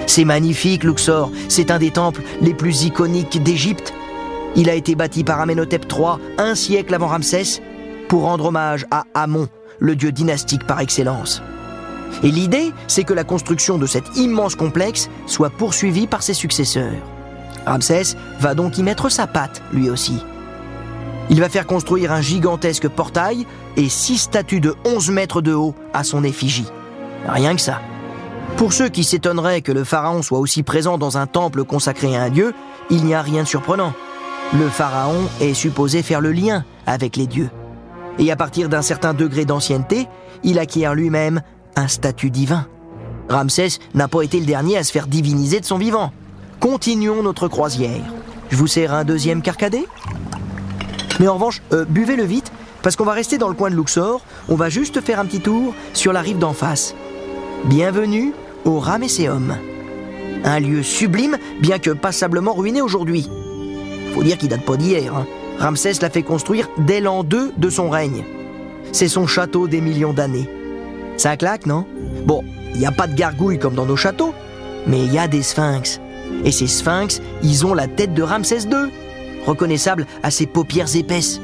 C'est 0.07 0.25
magnifique, 0.25 0.83
Luxor. 0.83 1.31
C'est 1.47 1.71
un 1.71 1.79
des 1.79 1.91
temples 1.91 2.21
les 2.41 2.53
plus 2.53 2.83
iconiques 2.83 3.41
d'Égypte. 3.41 3.93
Il 4.57 4.69
a 4.69 4.75
été 4.75 4.95
bâti 4.95 5.23
par 5.23 5.39
Amenhotep 5.39 5.85
III 5.89 6.17
un 6.37 6.53
siècle 6.53 6.93
avant 6.93 7.07
Ramsès 7.07 7.61
pour 8.09 8.23
rendre 8.23 8.45
hommage 8.45 8.85
à 8.91 9.05
Amon, 9.13 9.47
le 9.79 9.95
dieu 9.95 10.11
dynastique 10.11 10.67
par 10.67 10.81
excellence. 10.81 11.41
Et 12.23 12.31
l'idée, 12.31 12.73
c'est 12.87 13.05
que 13.05 13.13
la 13.13 13.23
construction 13.23 13.77
de 13.77 13.85
cet 13.85 14.17
immense 14.17 14.55
complexe 14.55 15.09
soit 15.25 15.51
poursuivie 15.51 16.07
par 16.07 16.23
ses 16.23 16.33
successeurs. 16.33 16.91
Ramsès 17.65 18.17
va 18.39 18.53
donc 18.53 18.77
y 18.77 18.83
mettre 18.83 19.09
sa 19.09 19.27
patte, 19.27 19.61
lui 19.71 19.89
aussi. 19.89 20.21
Il 21.29 21.39
va 21.39 21.47
faire 21.47 21.67
construire 21.67 22.11
un 22.11 22.21
gigantesque 22.21 22.89
portail 22.89 23.45
et 23.77 23.87
six 23.87 24.17
statues 24.17 24.59
de 24.59 24.75
11 24.83 25.11
mètres 25.11 25.41
de 25.41 25.53
haut 25.53 25.75
à 25.93 26.03
son 26.03 26.23
effigie. 26.23 26.65
Rien 27.27 27.55
que 27.55 27.61
ça. 27.61 27.81
Pour 28.57 28.73
ceux 28.73 28.89
qui 28.89 29.03
s'étonneraient 29.03 29.61
que 29.61 29.71
le 29.71 29.83
pharaon 29.83 30.21
soit 30.21 30.39
aussi 30.39 30.63
présent 30.63 30.97
dans 30.97 31.17
un 31.17 31.27
temple 31.27 31.63
consacré 31.63 32.15
à 32.15 32.23
un 32.23 32.29
dieu, 32.29 32.53
il 32.89 33.05
n'y 33.05 33.13
a 33.13 33.21
rien 33.21 33.43
de 33.43 33.47
surprenant. 33.47 33.93
Le 34.53 34.67
pharaon 34.67 35.29
est 35.39 35.53
supposé 35.53 36.01
faire 36.01 36.21
le 36.21 36.31
lien 36.31 36.65
avec 36.85 37.15
les 37.15 37.27
dieux. 37.27 37.49
Et 38.17 38.31
à 38.31 38.35
partir 38.35 38.67
d'un 38.67 38.81
certain 38.81 39.13
degré 39.13 39.45
d'ancienneté, 39.45 40.07
il 40.43 40.59
acquiert 40.59 40.95
lui-même 40.95 41.41
un 41.75 41.87
statut 41.87 42.31
divin. 42.31 42.67
Ramsès 43.29 43.79
n'a 43.93 44.07
pas 44.07 44.23
été 44.23 44.39
le 44.39 44.45
dernier 44.45 44.77
à 44.77 44.83
se 44.83 44.91
faire 44.91 45.07
diviniser 45.07 45.59
de 45.59 45.65
son 45.65 45.77
vivant. 45.77 46.11
Continuons 46.59 47.21
notre 47.21 47.47
croisière. 47.47 48.01
Je 48.49 48.57
vous 48.57 48.67
sers 48.67 48.93
un 48.93 49.03
deuxième 49.03 49.41
carcadé 49.41 49.87
Mais 51.19 51.27
en 51.27 51.35
revanche, 51.35 51.61
euh, 51.71 51.85
buvez-le 51.87 52.23
vite, 52.23 52.51
parce 52.81 52.95
qu'on 52.95 53.05
va 53.05 53.13
rester 53.13 53.37
dans 53.37 53.47
le 53.47 53.53
coin 53.53 53.69
de 53.69 53.75
Luxor, 53.75 54.21
on 54.49 54.55
va 54.55 54.69
juste 54.69 54.99
faire 55.01 55.19
un 55.19 55.25
petit 55.25 55.41
tour 55.41 55.73
sur 55.93 56.11
la 56.11 56.21
rive 56.21 56.39
d'en 56.39 56.53
face. 56.53 56.95
Bienvenue 57.65 58.33
au 58.63 58.79
Ramesséum. 58.79 59.57
Un 60.45 60.59
lieu 60.59 60.81
sublime, 60.81 61.37
bien 61.59 61.77
que 61.77 61.91
passablement 61.91 62.53
ruiné 62.53 62.81
aujourd'hui. 62.81 63.29
Faut 64.13 64.23
dire 64.23 64.37
qu'il 64.37 64.47
date 64.47 64.63
pas 64.63 64.77
d'hier. 64.77 65.13
Hein. 65.13 65.27
Ramsès 65.59 65.93
l'a 66.01 66.09
fait 66.09 66.23
construire 66.23 66.69
dès 66.77 67.01
l'an 67.01 67.23
2 67.23 67.53
de 67.57 67.69
son 67.69 67.89
règne. 67.89 68.23
C'est 68.93 69.09
son 69.09 69.27
château 69.27 69.67
des 69.67 69.81
millions 69.81 70.13
d'années. 70.13 70.49
Ça 71.17 71.35
claque, 71.35 71.65
non? 71.65 71.85
Bon, 72.25 72.43
il 72.73 72.79
n'y 72.79 72.85
a 72.85 72.91
pas 72.93 73.07
de 73.07 73.13
gargouilles 73.13 73.59
comme 73.59 73.75
dans 73.75 73.85
nos 73.85 73.97
châteaux, 73.97 74.33
mais 74.87 74.99
il 74.99 75.13
y 75.13 75.19
a 75.19 75.27
des 75.27 75.43
sphinx. 75.43 75.99
Et 76.45 76.51
ces 76.51 76.67
sphinx, 76.67 77.21
ils 77.43 77.65
ont 77.65 77.73
la 77.73 77.87
tête 77.87 78.13
de 78.13 78.23
Ramsès 78.23 78.61
II, 78.61 78.89
reconnaissable 79.45 80.07
à 80.23 80.31
ses 80.31 80.47
paupières 80.47 80.95
épaisses. 80.95 81.41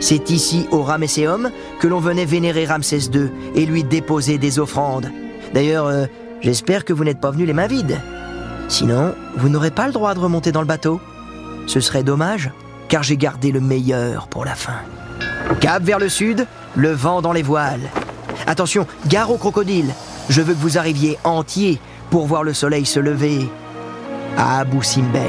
C'est 0.00 0.28
ici, 0.30 0.66
au 0.72 0.82
Ramesséum, 0.82 1.50
que 1.78 1.86
l'on 1.86 2.00
venait 2.00 2.26
vénérer 2.26 2.66
Ramsès 2.66 3.08
II 3.14 3.30
et 3.54 3.64
lui 3.64 3.84
déposer 3.84 4.38
des 4.38 4.58
offrandes. 4.58 5.10
D'ailleurs, 5.56 5.86
euh, 5.86 6.04
j'espère 6.42 6.84
que 6.84 6.92
vous 6.92 7.02
n'êtes 7.02 7.18
pas 7.18 7.30
venu 7.30 7.46
les 7.46 7.54
mains 7.54 7.66
vides. 7.66 7.98
Sinon, 8.68 9.14
vous 9.38 9.48
n'aurez 9.48 9.70
pas 9.70 9.86
le 9.86 9.92
droit 9.94 10.12
de 10.12 10.18
remonter 10.18 10.52
dans 10.52 10.60
le 10.60 10.66
bateau. 10.66 11.00
Ce 11.66 11.80
serait 11.80 12.02
dommage, 12.02 12.50
car 12.90 13.02
j'ai 13.02 13.16
gardé 13.16 13.52
le 13.52 13.62
meilleur 13.62 14.28
pour 14.28 14.44
la 14.44 14.54
fin. 14.54 14.82
Cap 15.60 15.82
vers 15.82 15.98
le 15.98 16.10
sud, 16.10 16.46
le 16.74 16.92
vent 16.92 17.22
dans 17.22 17.32
les 17.32 17.42
voiles. 17.42 17.88
Attention, 18.46 18.86
gare 19.06 19.30
au 19.30 19.38
crocodile. 19.38 19.94
Je 20.28 20.42
veux 20.42 20.52
que 20.52 20.60
vous 20.60 20.76
arriviez 20.76 21.16
entier 21.24 21.80
pour 22.10 22.26
voir 22.26 22.42
le 22.42 22.52
soleil 22.52 22.84
se 22.84 23.00
lever 23.00 23.48
à 24.36 24.58
Abu 24.58 24.84
Simbel. 24.84 25.22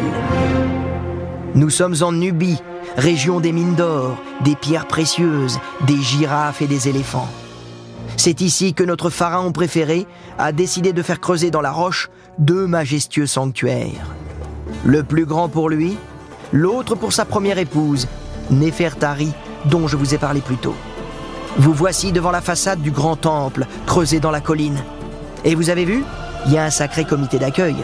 Nous 1.55 1.69
sommes 1.69 1.95
en 2.01 2.11
Nubie, 2.11 2.61
région 2.97 3.39
des 3.39 3.53
mines 3.53 3.75
d'or, 3.75 4.17
des 4.43 4.57
pierres 4.57 4.87
précieuses, 4.87 5.57
des 5.87 6.01
girafes 6.01 6.61
et 6.61 6.67
des 6.67 6.89
éléphants. 6.89 7.29
C'est 8.15 8.41
ici 8.41 8.73
que 8.73 8.83
notre 8.83 9.09
pharaon 9.09 9.51
préféré 9.51 10.07
a 10.37 10.51
décidé 10.51 10.93
de 10.93 11.01
faire 11.01 11.19
creuser 11.19 11.51
dans 11.51 11.61
la 11.61 11.71
roche 11.71 12.09
deux 12.39 12.67
majestueux 12.67 13.27
sanctuaires. 13.27 14.15
Le 14.85 15.03
plus 15.03 15.25
grand 15.25 15.49
pour 15.49 15.69
lui, 15.69 15.97
l'autre 16.53 16.95
pour 16.95 17.13
sa 17.13 17.25
première 17.25 17.57
épouse, 17.57 18.07
Néfertari, 18.49 19.33
dont 19.65 19.87
je 19.87 19.97
vous 19.97 20.13
ai 20.13 20.17
parlé 20.17 20.39
plus 20.39 20.57
tôt. 20.57 20.75
Vous 21.57 21.73
voici 21.73 22.11
devant 22.11 22.31
la 22.31 22.41
façade 22.41 22.81
du 22.81 22.91
grand 22.91 23.15
temple, 23.15 23.65
creusé 23.85 24.19
dans 24.19 24.31
la 24.31 24.41
colline. 24.41 24.81
Et 25.43 25.55
vous 25.55 25.69
avez 25.69 25.85
vu 25.85 26.03
Il 26.45 26.53
y 26.53 26.57
a 26.57 26.63
un 26.63 26.69
sacré 26.69 27.03
comité 27.03 27.39
d'accueil. 27.39 27.75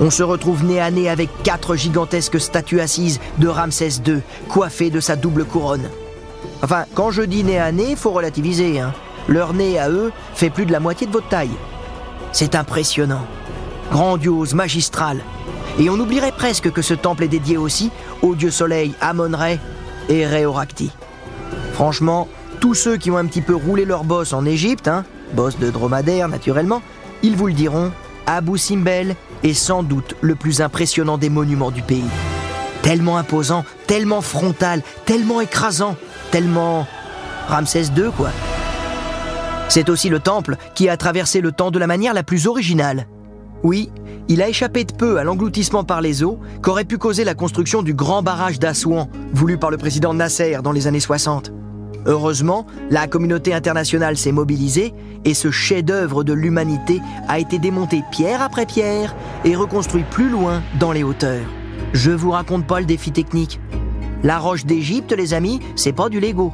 On 0.00 0.10
se 0.10 0.22
retrouve 0.22 0.64
nez 0.64 0.80
à 0.80 0.90
nez 0.90 1.08
avec 1.08 1.30
quatre 1.42 1.76
gigantesques 1.76 2.40
statues 2.40 2.80
assises 2.80 3.20
de 3.38 3.48
Ramsès 3.48 4.00
II, 4.06 4.20
coiffées 4.48 4.90
de 4.90 5.00
sa 5.00 5.16
double 5.16 5.44
couronne. 5.44 5.88
Enfin, 6.62 6.84
quand 6.94 7.10
je 7.10 7.22
dis 7.22 7.44
nez 7.44 7.58
à 7.58 7.72
nez, 7.72 7.94
faut 7.96 8.10
relativiser. 8.10 8.80
Hein. 8.80 8.92
Leur 9.28 9.54
nez 9.54 9.78
à 9.78 9.90
eux 9.90 10.12
fait 10.34 10.50
plus 10.50 10.66
de 10.66 10.72
la 10.72 10.80
moitié 10.80 11.06
de 11.06 11.12
votre 11.12 11.28
taille. 11.28 11.50
C'est 12.32 12.54
impressionnant, 12.54 13.26
grandiose, 13.90 14.54
magistral. 14.54 15.20
Et 15.78 15.90
on 15.90 15.94
oublierait 15.94 16.32
presque 16.32 16.70
que 16.70 16.82
ce 16.82 16.94
temple 16.94 17.24
est 17.24 17.28
dédié 17.28 17.56
aussi 17.56 17.90
au 18.22 18.34
dieu 18.34 18.50
soleil 18.50 18.94
Amon-Ra 19.00 19.52
et 20.08 20.26
Réoracti. 20.26 20.90
Franchement, 21.72 22.28
tous 22.60 22.74
ceux 22.74 22.96
qui 22.96 23.10
ont 23.10 23.16
un 23.16 23.26
petit 23.26 23.40
peu 23.40 23.54
roulé 23.54 23.84
leur 23.84 24.04
boss 24.04 24.32
en 24.32 24.44
Égypte, 24.44 24.88
hein, 24.88 25.04
de 25.34 25.70
dromadaire 25.70 26.28
naturellement, 26.28 26.82
ils 27.22 27.36
vous 27.36 27.48
le 27.48 27.52
diront, 27.52 27.90
Abu 28.26 28.58
Simbel 28.58 29.16
est 29.42 29.54
sans 29.54 29.82
doute 29.82 30.14
le 30.20 30.34
plus 30.34 30.60
impressionnant 30.60 31.18
des 31.18 31.30
monuments 31.30 31.70
du 31.70 31.82
pays. 31.82 32.04
Tellement 32.82 33.16
imposant, 33.16 33.64
tellement 33.86 34.20
frontal, 34.20 34.82
tellement 35.06 35.40
écrasant, 35.40 35.96
tellement 36.30 36.86
Ramsès 37.48 37.86
II 37.96 38.10
quoi. 38.16 38.30
C'est 39.68 39.88
aussi 39.88 40.08
le 40.08 40.20
temple 40.20 40.56
qui 40.74 40.88
a 40.88 40.96
traversé 40.96 41.40
le 41.40 41.52
temps 41.52 41.70
de 41.70 41.78
la 41.78 41.86
manière 41.86 42.14
la 42.14 42.22
plus 42.22 42.46
originale. 42.46 43.06
Oui, 43.62 43.90
il 44.28 44.42
a 44.42 44.48
échappé 44.48 44.84
de 44.84 44.92
peu 44.92 45.18
à 45.18 45.24
l'engloutissement 45.24 45.84
par 45.84 46.00
les 46.00 46.22
eaux 46.22 46.38
qu'aurait 46.62 46.84
pu 46.84 46.98
causer 46.98 47.24
la 47.24 47.34
construction 47.34 47.82
du 47.82 47.94
grand 47.94 48.22
barrage 48.22 48.58
d'Assouan, 48.58 49.08
voulu 49.32 49.58
par 49.58 49.70
le 49.70 49.78
président 49.78 50.14
Nasser 50.14 50.58
dans 50.62 50.72
les 50.72 50.86
années 50.86 51.00
60. 51.00 51.50
Heureusement, 52.06 52.66
la 52.90 53.06
communauté 53.06 53.54
internationale 53.54 54.18
s'est 54.18 54.32
mobilisée 54.32 54.92
et 55.24 55.32
ce 55.32 55.50
chef-d'œuvre 55.50 56.22
de 56.22 56.34
l'humanité 56.34 57.00
a 57.28 57.38
été 57.38 57.58
démonté 57.58 58.02
pierre 58.10 58.42
après 58.42 58.66
pierre 58.66 59.16
et 59.44 59.56
reconstruit 59.56 60.04
plus 60.10 60.28
loin 60.28 60.62
dans 60.78 60.92
les 60.92 61.02
hauteurs. 61.02 61.46
Je 61.94 62.10
vous 62.10 62.30
raconte 62.30 62.66
pas 62.66 62.80
le 62.80 62.86
défi 62.86 63.12
technique. 63.12 63.60
La 64.22 64.38
roche 64.38 64.66
d'Égypte, 64.66 65.12
les 65.12 65.32
amis, 65.32 65.60
c'est 65.76 65.92
pas 65.92 66.10
du 66.10 66.20
Lego. 66.20 66.52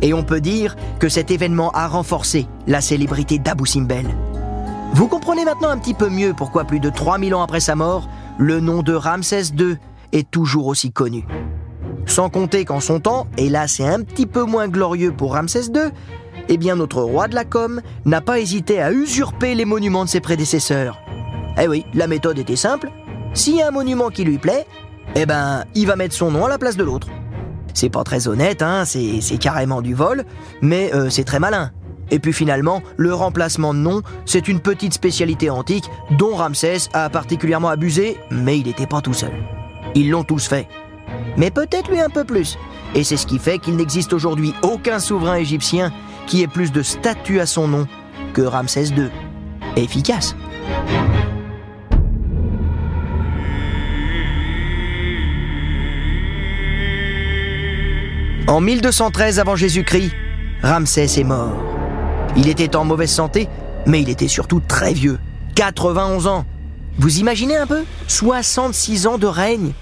Et 0.00 0.14
on 0.14 0.22
peut 0.22 0.40
dire 0.40 0.76
que 0.98 1.08
cet 1.08 1.30
événement 1.30 1.70
a 1.72 1.86
renforcé 1.86 2.46
la 2.66 2.80
célébrité 2.80 3.38
d'Abu 3.38 3.66
Simbel. 3.66 4.06
Vous 4.94 5.08
comprenez 5.08 5.44
maintenant 5.44 5.70
un 5.70 5.78
petit 5.78 5.94
peu 5.94 6.10
mieux 6.10 6.34
pourquoi 6.36 6.64
plus 6.64 6.80
de 6.80 6.90
3000 6.90 7.34
ans 7.34 7.42
après 7.42 7.60
sa 7.60 7.74
mort, 7.74 8.08
le 8.38 8.60
nom 8.60 8.82
de 8.82 8.92
Ramsès 8.92 9.44
II 9.58 9.76
est 10.12 10.30
toujours 10.30 10.66
aussi 10.66 10.92
connu. 10.92 11.24
Sans 12.06 12.28
compter 12.28 12.64
qu'en 12.64 12.80
son 12.80 13.00
temps, 13.00 13.26
et 13.38 13.48
là 13.48 13.68
c'est 13.68 13.86
un 13.86 14.00
petit 14.00 14.26
peu 14.26 14.44
moins 14.44 14.68
glorieux 14.68 15.12
pour 15.12 15.34
Ramsès 15.34 15.66
II, 15.74 15.90
eh 16.48 16.56
bien 16.56 16.76
notre 16.76 17.00
roi 17.00 17.28
de 17.28 17.34
la 17.34 17.44
com 17.44 17.80
n'a 18.04 18.20
pas 18.20 18.38
hésité 18.38 18.82
à 18.82 18.92
usurper 18.92 19.54
les 19.54 19.64
monuments 19.64 20.04
de 20.04 20.10
ses 20.10 20.20
prédécesseurs. 20.20 20.98
Eh 21.58 21.68
oui, 21.68 21.86
la 21.94 22.06
méthode 22.06 22.38
était 22.38 22.56
simple. 22.56 22.90
S'il 23.34 23.56
y 23.56 23.62
a 23.62 23.68
un 23.68 23.72
monument 23.72 24.10
qui 24.10 24.24
lui 24.24 24.38
plaît, 24.38 24.66
eh 25.14 25.26
ben, 25.26 25.64
il 25.74 25.86
va 25.86 25.96
mettre 25.96 26.14
son 26.14 26.30
nom 26.30 26.44
à 26.44 26.48
la 26.48 26.58
place 26.58 26.76
de 26.76 26.84
l'autre. 26.84 27.08
C'est 27.74 27.90
pas 27.90 28.04
très 28.04 28.28
honnête, 28.28 28.62
hein, 28.62 28.84
c'est 28.84 29.38
carrément 29.38 29.82
du 29.82 29.94
vol, 29.94 30.24
mais 30.60 30.92
euh, 30.94 31.10
c'est 31.10 31.24
très 31.24 31.38
malin. 31.38 31.70
Et 32.10 32.18
puis 32.18 32.32
finalement, 32.32 32.82
le 32.96 33.14
remplacement 33.14 33.72
de 33.72 33.78
nom, 33.78 34.02
c'est 34.26 34.48
une 34.48 34.60
petite 34.60 34.92
spécialité 34.92 35.48
antique 35.48 35.84
dont 36.18 36.34
Ramsès 36.34 36.88
a 36.92 37.08
particulièrement 37.08 37.68
abusé, 37.68 38.18
mais 38.30 38.58
il 38.58 38.66
n'était 38.66 38.86
pas 38.86 39.00
tout 39.00 39.14
seul. 39.14 39.32
Ils 39.94 40.10
l'ont 40.10 40.24
tous 40.24 40.46
fait 40.46 40.68
mais 41.36 41.50
peut-être 41.50 41.90
lui 41.90 42.00
un 42.00 42.10
peu 42.10 42.24
plus. 42.24 42.58
Et 42.94 43.04
c'est 43.04 43.16
ce 43.16 43.26
qui 43.26 43.38
fait 43.38 43.58
qu'il 43.58 43.76
n'existe 43.76 44.12
aujourd'hui 44.12 44.54
aucun 44.62 44.98
souverain 44.98 45.36
égyptien 45.36 45.92
qui 46.26 46.42
ait 46.42 46.48
plus 46.48 46.72
de 46.72 46.82
statues 46.82 47.40
à 47.40 47.46
son 47.46 47.68
nom 47.68 47.86
que 48.34 48.42
Ramsès 48.42 48.88
II. 48.88 49.08
Efficace. 49.76 50.36
En 58.52 58.60
1213 58.60 59.38
avant 59.38 59.56
Jésus-Christ, 59.56 60.12
Ramsès 60.62 61.06
est 61.18 61.24
mort. 61.24 61.56
Il 62.36 62.48
était 62.50 62.76
en 62.76 62.84
mauvaise 62.84 63.10
santé, 63.10 63.48
mais 63.86 64.02
il 64.02 64.10
était 64.10 64.28
surtout 64.28 64.60
très 64.60 64.92
vieux. 64.92 65.18
91 65.54 66.26
ans. 66.26 66.44
Vous 66.98 67.18
imaginez 67.18 67.56
un 67.56 67.66
peu? 67.66 67.84
66 68.08 69.06
ans 69.06 69.16
de 69.16 69.26
règne 69.26 69.72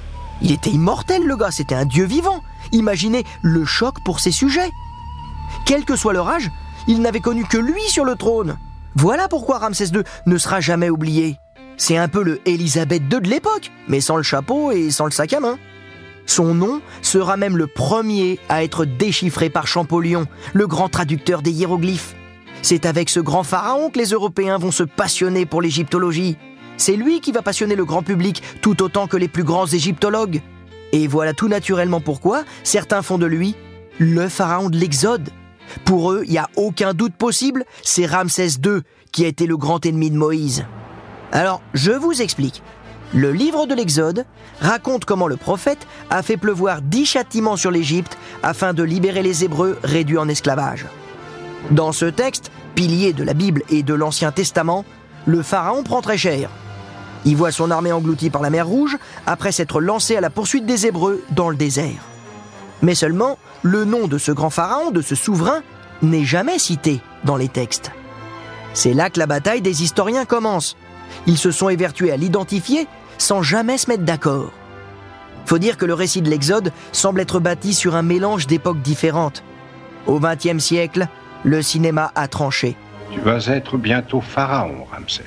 il 0.41 0.53
était 0.53 0.71
immortel, 0.71 1.25
le 1.25 1.37
gars, 1.37 1.51
c'était 1.51 1.75
un 1.75 1.85
dieu 1.85 2.05
vivant. 2.05 2.45
Imaginez 2.71 3.25
le 3.43 3.65
choc 3.65 3.97
pour 4.05 4.21
ses 4.21 4.31
sujets. 4.31 4.71
Quel 5.67 5.85
que 5.85 5.97
soit 5.97 6.13
leur 6.13 6.29
âge, 6.29 6.49
il 6.87 7.03
n'avait 7.03 7.19
connu 7.19 7.45
que 7.45 7.59
lui 7.59 7.83
sur 7.89 8.05
le 8.05 8.15
trône. 8.15 8.57
Voilà 8.95 9.27
pourquoi 9.27 9.59
Ramsès 9.59 9.89
II 9.89 10.03
ne 10.27 10.39
sera 10.39 10.61
jamais 10.61 10.91
oublié. 10.91 11.39
C'est 11.77 11.97
un 11.97 12.07
peu 12.07 12.23
le 12.23 12.41
Élisabeth 12.47 13.03
II 13.13 13.21
de 13.21 13.29
l'époque, 13.29 13.73
mais 13.89 14.01
sans 14.01 14.17
le 14.17 14.23
chapeau 14.23 14.71
et 14.71 14.93
sans 14.93 15.07
le 15.07 15.11
sac 15.11 15.33
à 15.33 15.41
main. 15.41 15.59
Son 16.31 16.55
nom 16.55 16.81
sera 17.03 17.37
même 17.37 17.57
le 17.57 17.67
premier 17.67 18.39
à 18.49 18.63
être 18.63 18.85
déchiffré 18.85 19.51
par 19.51 19.67
Champollion, 19.67 20.29
le 20.53 20.69
grand 20.69 20.89
traducteur 20.89 21.43
des 21.43 21.51
hiéroglyphes. 21.51 22.15
C'est 22.63 22.87
avec 22.87 23.11
ce 23.11 23.19
grand 23.19 23.43
pharaon 23.43 23.91
que 23.91 23.99
les 23.99 24.11
Européens 24.11 24.57
vont 24.57 24.71
se 24.71 24.85
passionner 24.85 25.45
pour 25.45 25.61
l'égyptologie. 25.61 26.37
C'est 26.77 26.95
lui 26.95 27.21
qui 27.21 27.33
va 27.33 27.43
passionner 27.43 27.75
le 27.75 27.85
grand 27.85 28.05
public 28.05 28.45
tout 28.63 28.81
autant 28.81 29.09
que 29.09 29.17
les 29.17 29.27
plus 29.27 29.43
grands 29.43 29.67
égyptologues. 29.67 30.41
Et 30.93 31.09
voilà 31.09 31.33
tout 31.33 31.49
naturellement 31.49 32.01
pourquoi 32.01 32.45
certains 32.63 33.03
font 33.03 33.19
de 33.19 33.27
lui 33.27 33.57
le 33.99 34.29
pharaon 34.29 34.71
de 34.71 34.79
l'Exode. 34.79 35.31
Pour 35.85 36.13
eux, 36.13 36.23
il 36.27 36.31
n'y 36.31 36.39
a 36.39 36.49
aucun 36.55 36.95
doute 36.95 37.17
possible, 37.17 37.65
c'est 37.83 38.07
Ramsès 38.07 38.51
II 38.65 38.83
qui 39.11 39.25
a 39.25 39.29
été 39.29 39.47
le 39.47 39.57
grand 39.57 39.85
ennemi 39.85 40.13
de 40.13 40.17
Moïse. 40.17 40.65
Alors, 41.33 41.61
je 41.75 41.91
vous 41.91 42.23
explique. 42.23 42.63
Le 43.13 43.33
livre 43.33 43.67
de 43.67 43.75
l'Exode 43.75 44.25
raconte 44.61 45.05
comment 45.05 45.27
le 45.27 45.37
prophète 45.37 45.85
a 46.11 46.23
fait 46.23 46.37
pleuvoir 46.37 46.81
dix 46.81 47.07
châtiments 47.07 47.57
sur 47.57 47.73
l'Égypte 47.73 48.17
afin 48.45 48.73
de 48.73 48.85
libérer 48.85 49.23
les 49.23 49.45
Hébreux 49.45 49.79
réduits 49.83 50.19
en 50.19 50.29
esclavage. 50.29 50.87
Dans 51.73 51.91
ce 51.91 52.07
texte, 52.07 52.53
pilier 52.77 53.13
de 53.13 53.25
la 53.25 53.35
Bible 53.35 53.63
et 53.69 53.83
de 53.83 53.95
l'Ancien 53.95 54.31
Testament, 54.31 54.85
le 55.27 55.43
pharaon 55.43 55.83
prend 55.83 56.03
très 56.03 56.19
cher. 56.19 56.51
Il 57.25 57.37
voit 57.37 57.51
son 57.51 57.73
armée 57.73 57.93
engloutie 57.93 58.31
par 58.31 58.43
la 58.43 58.51
mer 58.51 58.67
Rouge 58.67 58.97
après 59.27 59.51
s'être 59.51 59.81
lancé 59.81 60.17
à 60.17 60.21
la 60.21 60.31
poursuite 60.31 60.65
des 60.65 60.87
Hébreux 60.87 61.23
dans 61.33 61.51
le 61.51 61.57
désert. 61.57 62.07
Mais 62.81 62.95
seulement, 62.95 63.39
le 63.63 63.85
nom 63.85 64.07
de 64.07 64.19
ce 64.19 64.31
grand 64.31 64.51
pharaon, 64.51 64.93
de 64.93 65.03
ce 65.03 65.17
souverain, 65.17 65.63
n'est 66.01 66.25
jamais 66.25 66.61
cité 66.61 67.01
dans 67.25 67.37
les 67.37 67.49
textes. 67.49 67.91
C'est 68.73 68.95
là 68.95 69.11
que 69.11 69.19
la 69.19 69.27
bataille 69.27 69.61
des 69.63 69.83
historiens 69.83 70.25
commence. 70.25 70.77
Ils 71.27 71.39
se 71.39 71.51
sont 71.51 71.69
évertués 71.69 72.13
à 72.13 72.17
l'identifier 72.17 72.87
sans 73.21 73.43
jamais 73.43 73.79
se 73.79 73.89
mettre 73.89 74.05
d'accord. 74.05 74.53
Faut 75.47 75.59
dire 75.59 75.77
que 75.77 75.85
le 75.85 75.95
récit 75.95 76.23
de 76.23 76.31
l'Exode 76.31 76.73
semble 76.93 77.21
être 77.21 77.41
bâti 77.41 77.75
sur 77.75 77.95
un 77.95 78.03
mélange 78.03 78.47
d'époques 78.47 78.83
différentes. 78.83 79.43
Au 80.07 80.19
XXe 80.19 80.59
siècle, 80.59 81.07
le 81.45 81.63
cinéma 81.63 82.13
a 82.15 82.29
tranché. 82.29 82.77
Tu 83.13 83.21
vas 83.21 83.47
être 83.47 83.77
bientôt 83.77 84.21
pharaon, 84.21 84.87
Ramsès. 84.93 85.23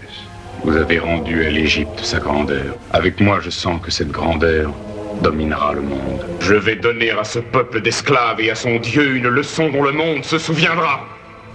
Vous 0.64 0.76
avez 0.78 1.00
rendu 1.00 1.46
à 1.46 1.50
l'Égypte 1.50 2.00
sa 2.00 2.20
grandeur. 2.20 2.76
Avec 2.92 3.20
moi, 3.20 3.40
je 3.42 3.50
sens 3.50 3.82
que 3.82 3.92
cette 3.92 4.12
grandeur 4.12 4.72
dominera 5.22 5.74
le 5.74 5.82
monde. 5.82 6.26
Je 6.40 6.56
vais 6.56 6.76
donner 6.76 7.12
à 7.12 7.24
ce 7.24 7.40
peuple 7.40 7.82
d'esclaves 7.82 8.40
et 8.40 8.50
à 8.50 8.56
son 8.56 8.78
Dieu 8.78 9.16
une 9.16 9.28
leçon 9.28 9.70
dont 9.70 9.84
le 9.84 9.92
monde 9.92 10.24
se 10.24 10.38
souviendra. 10.38 11.02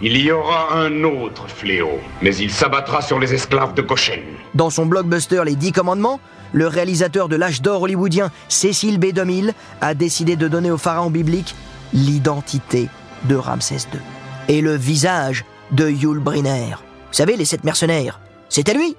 Il 0.00 0.16
y 0.16 0.30
aura 0.30 0.76
un 0.76 1.02
autre 1.02 1.48
fléau, 1.48 1.98
mais 2.22 2.36
il 2.36 2.52
s'abattra 2.52 3.02
sur 3.02 3.18
les 3.18 3.34
esclaves 3.34 3.74
de 3.74 3.82
Goshen. 3.82 4.20
Dans 4.54 4.70
son 4.70 4.86
blockbuster 4.86 5.42
Les 5.44 5.56
Dix 5.56 5.72
Commandements, 5.72 6.20
le 6.52 6.68
réalisateur 6.68 7.28
de 7.28 7.34
l'âge 7.34 7.62
d'or 7.62 7.82
hollywoodien 7.82 8.30
Cécile 8.48 9.00
B. 9.00 9.06
2000 9.06 9.54
a 9.80 9.94
décidé 9.94 10.36
de 10.36 10.46
donner 10.46 10.70
au 10.70 10.78
pharaon 10.78 11.10
biblique 11.10 11.56
l'identité 11.92 12.88
de 13.24 13.34
Ramsès 13.34 13.88
II 13.92 14.00
et 14.46 14.60
le 14.60 14.76
visage 14.76 15.44
de 15.72 15.88
Yul 15.88 16.20
Brynner. 16.20 16.76
Vous 17.08 17.14
savez, 17.14 17.36
les 17.36 17.44
sept 17.44 17.64
mercenaires. 17.64 18.20
C'était 18.48 18.74
lui. 18.74 18.94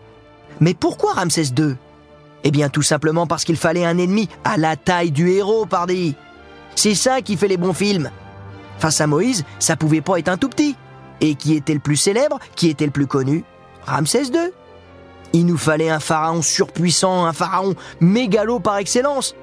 Mais 0.59 0.73
pourquoi 0.73 1.13
Ramsès 1.13 1.53
II 1.57 1.75
Eh 2.43 2.51
bien, 2.51 2.67
tout 2.67 2.81
simplement 2.81 3.25
parce 3.25 3.45
qu'il 3.45 3.55
fallait 3.55 3.85
un 3.85 3.97
ennemi 3.97 4.27
à 4.43 4.57
la 4.57 4.75
taille 4.75 5.11
du 5.11 5.29
héros, 5.29 5.65
pardi. 5.65 6.15
C'est 6.75 6.95
ça 6.95 7.21
qui 7.21 7.37
fait 7.37 7.47
les 7.47 7.55
bons 7.57 7.73
films. 7.73 8.11
Face 8.79 8.99
à 8.99 9.07
Moïse, 9.07 9.45
ça 9.59 9.77
pouvait 9.77 10.01
pas 10.01 10.19
être 10.19 10.27
un 10.27 10.37
tout 10.37 10.49
petit. 10.49 10.75
Et 11.21 11.35
qui 11.35 11.55
était 11.55 11.73
le 11.73 11.79
plus 11.79 11.97
célèbre 11.97 12.39
Qui 12.55 12.69
était 12.69 12.85
le 12.85 12.91
plus 12.91 13.07
connu 13.07 13.43
Ramsès 13.85 14.25
II. 14.25 14.51
Il 15.33 15.45
nous 15.45 15.57
fallait 15.57 15.89
un 15.89 15.99
pharaon 15.99 16.41
surpuissant, 16.41 17.25
un 17.25 17.33
pharaon 17.33 17.75
mégalo 17.99 18.59
par 18.59 18.77
excellence. 18.77 19.35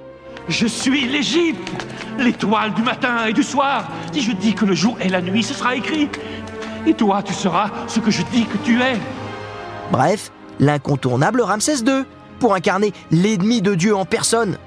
Je 0.48 0.66
suis 0.66 1.06
l'Égypte, 1.06 1.86
l'étoile 2.18 2.74
du 2.74 2.82
matin 2.82 3.26
et 3.26 3.32
du 3.32 3.42
soir. 3.42 3.88
Si 4.12 4.20
je 4.20 4.32
dis 4.32 4.54
que 4.54 4.64
le 4.64 4.74
jour 4.74 4.96
et 5.00 5.08
la 5.08 5.20
nuit, 5.20 5.42
ce 5.42 5.54
sera 5.54 5.74
écrit. 5.76 6.08
Et 6.86 6.94
toi, 6.94 7.22
tu 7.22 7.32
seras 7.32 7.70
ce 7.88 8.00
que 8.00 8.10
je 8.10 8.22
dis 8.32 8.44
que 8.46 8.56
tu 8.58 8.80
es. 8.80 8.96
Bref, 9.90 10.30
l'incontournable 10.60 11.40
Ramsès 11.40 11.78
II, 11.78 12.04
pour 12.38 12.54
incarner 12.54 12.92
l'ennemi 13.10 13.62
de 13.62 13.74
Dieu 13.74 13.96
en 13.96 14.04
personne. 14.04 14.58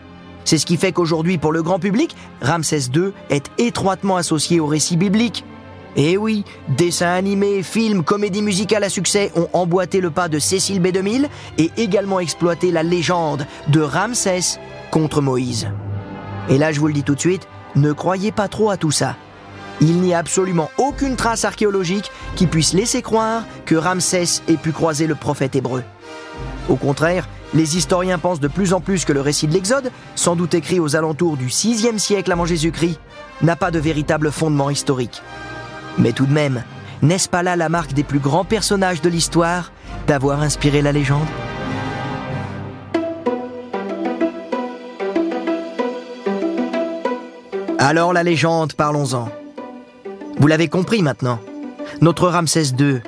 C'est 0.43 0.57
ce 0.57 0.65
qui 0.65 0.77
fait 0.77 0.91
qu'aujourd'hui, 0.91 1.37
pour 1.37 1.51
le 1.51 1.61
grand 1.61 1.79
public, 1.79 2.15
Ramsès 2.41 2.89
II 2.93 3.11
est 3.29 3.51
étroitement 3.57 4.17
associé 4.17 4.59
au 4.59 4.65
récit 4.65 4.97
biblique. 4.97 5.45
Et 6.01 6.15
oui, 6.15 6.45
dessins 6.69 7.11
animés, 7.11 7.61
films, 7.61 8.05
comédies 8.05 8.41
musicales 8.41 8.85
à 8.85 8.89
succès 8.89 9.33
ont 9.35 9.49
emboîté 9.51 9.99
le 9.99 10.09
pas 10.09 10.29
de 10.29 10.39
Cécile 10.39 10.81
B2000 10.81 11.27
et 11.57 11.71
également 11.75 12.21
exploité 12.21 12.71
la 12.71 12.83
légende 12.83 13.45
de 13.67 13.81
Ramsès 13.81 14.61
contre 14.91 15.21
Moïse. 15.21 15.67
Et 16.47 16.57
là, 16.57 16.71
je 16.71 16.79
vous 16.79 16.87
le 16.87 16.93
dis 16.93 17.03
tout 17.03 17.15
de 17.15 17.19
suite, 17.19 17.49
ne 17.75 17.91
croyez 17.91 18.31
pas 18.31 18.47
trop 18.47 18.69
à 18.69 18.77
tout 18.77 18.91
ça. 18.91 19.17
Il 19.81 19.99
n'y 19.99 20.13
a 20.13 20.19
absolument 20.19 20.71
aucune 20.77 21.17
trace 21.17 21.43
archéologique 21.43 22.09
qui 22.37 22.47
puisse 22.47 22.71
laisser 22.71 23.01
croire 23.01 23.43
que 23.65 23.75
Ramsès 23.75 24.41
ait 24.47 24.55
pu 24.55 24.71
croiser 24.71 25.05
le 25.05 25.15
prophète 25.15 25.57
hébreu. 25.57 25.83
Au 26.69 26.77
contraire, 26.77 27.27
les 27.53 27.75
historiens 27.75 28.19
pensent 28.19 28.39
de 28.39 28.47
plus 28.47 28.71
en 28.71 28.79
plus 28.79 29.03
que 29.03 29.11
le 29.11 29.19
récit 29.19 29.47
de 29.47 29.53
l'Exode, 29.53 29.91
sans 30.15 30.37
doute 30.37 30.53
écrit 30.53 30.79
aux 30.79 30.95
alentours 30.95 31.35
du 31.35 31.47
6e 31.47 31.97
siècle 31.97 32.31
avant 32.31 32.45
Jésus-Christ, 32.45 33.01
n'a 33.41 33.57
pas 33.57 33.69
de 33.69 33.79
véritable 33.79 34.31
fondement 34.31 34.69
historique. 34.69 35.21
Mais 35.99 36.13
tout 36.13 36.25
de 36.25 36.33
même, 36.33 36.63
n'est-ce 37.01 37.27
pas 37.27 37.43
là 37.43 37.57
la 37.57 37.67
marque 37.67 37.93
des 37.93 38.03
plus 38.03 38.19
grands 38.19 38.45
personnages 38.45 39.01
de 39.01 39.09
l'histoire 39.09 39.71
d'avoir 40.07 40.41
inspiré 40.41 40.81
la 40.81 40.93
légende? 40.93 41.27
Alors 47.77 48.13
la 48.13 48.23
légende, 48.23 48.73
parlons-en. 48.73 49.29
Vous 50.37 50.47
l'avez 50.47 50.69
compris 50.69 51.01
maintenant. 51.01 51.39
Notre 52.01 52.29
Ramsès 52.29 52.73
II, 52.77 53.01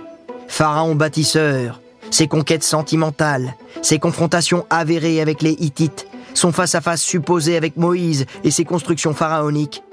pharaon 0.48 0.96
bâtisseur, 0.96 1.82
ses 2.10 2.28
conquêtes 2.28 2.64
sentimentales, 2.64 3.56
ses 3.82 4.00
confrontations 4.00 4.66
avérées 4.70 5.22
avec 5.22 5.42
les 5.42 5.52
Hittites, 5.52 6.08
son 6.34 6.52
face-à-face 6.52 7.02
supposé 7.02 7.56
avec 7.56 7.78
Moïse 7.78 8.26
et 8.44 8.52
ses 8.52 8.66
constructions 8.66 9.14
pharaoniques. 9.14 9.84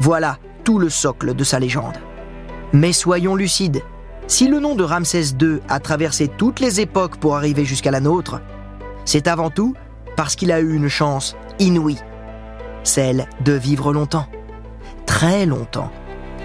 Voilà 0.00 0.38
tout 0.64 0.78
le 0.78 0.88
socle 0.88 1.34
de 1.34 1.44
sa 1.44 1.58
légende. 1.58 1.98
Mais 2.72 2.92
soyons 2.92 3.34
lucides. 3.34 3.82
Si 4.26 4.46
le 4.46 4.60
nom 4.60 4.74
de 4.74 4.84
Ramsès 4.84 5.34
II 5.40 5.60
a 5.68 5.80
traversé 5.80 6.28
toutes 6.28 6.60
les 6.60 6.80
époques 6.80 7.16
pour 7.16 7.36
arriver 7.36 7.64
jusqu'à 7.64 7.90
la 7.90 8.00
nôtre, 8.00 8.40
c'est 9.04 9.26
avant 9.26 9.50
tout 9.50 9.74
parce 10.16 10.36
qu'il 10.36 10.52
a 10.52 10.60
eu 10.60 10.74
une 10.74 10.88
chance 10.88 11.34
inouïe, 11.58 11.98
celle 12.84 13.26
de 13.44 13.52
vivre 13.52 13.92
longtemps. 13.92 14.26
Très 15.06 15.46
longtemps. 15.46 15.90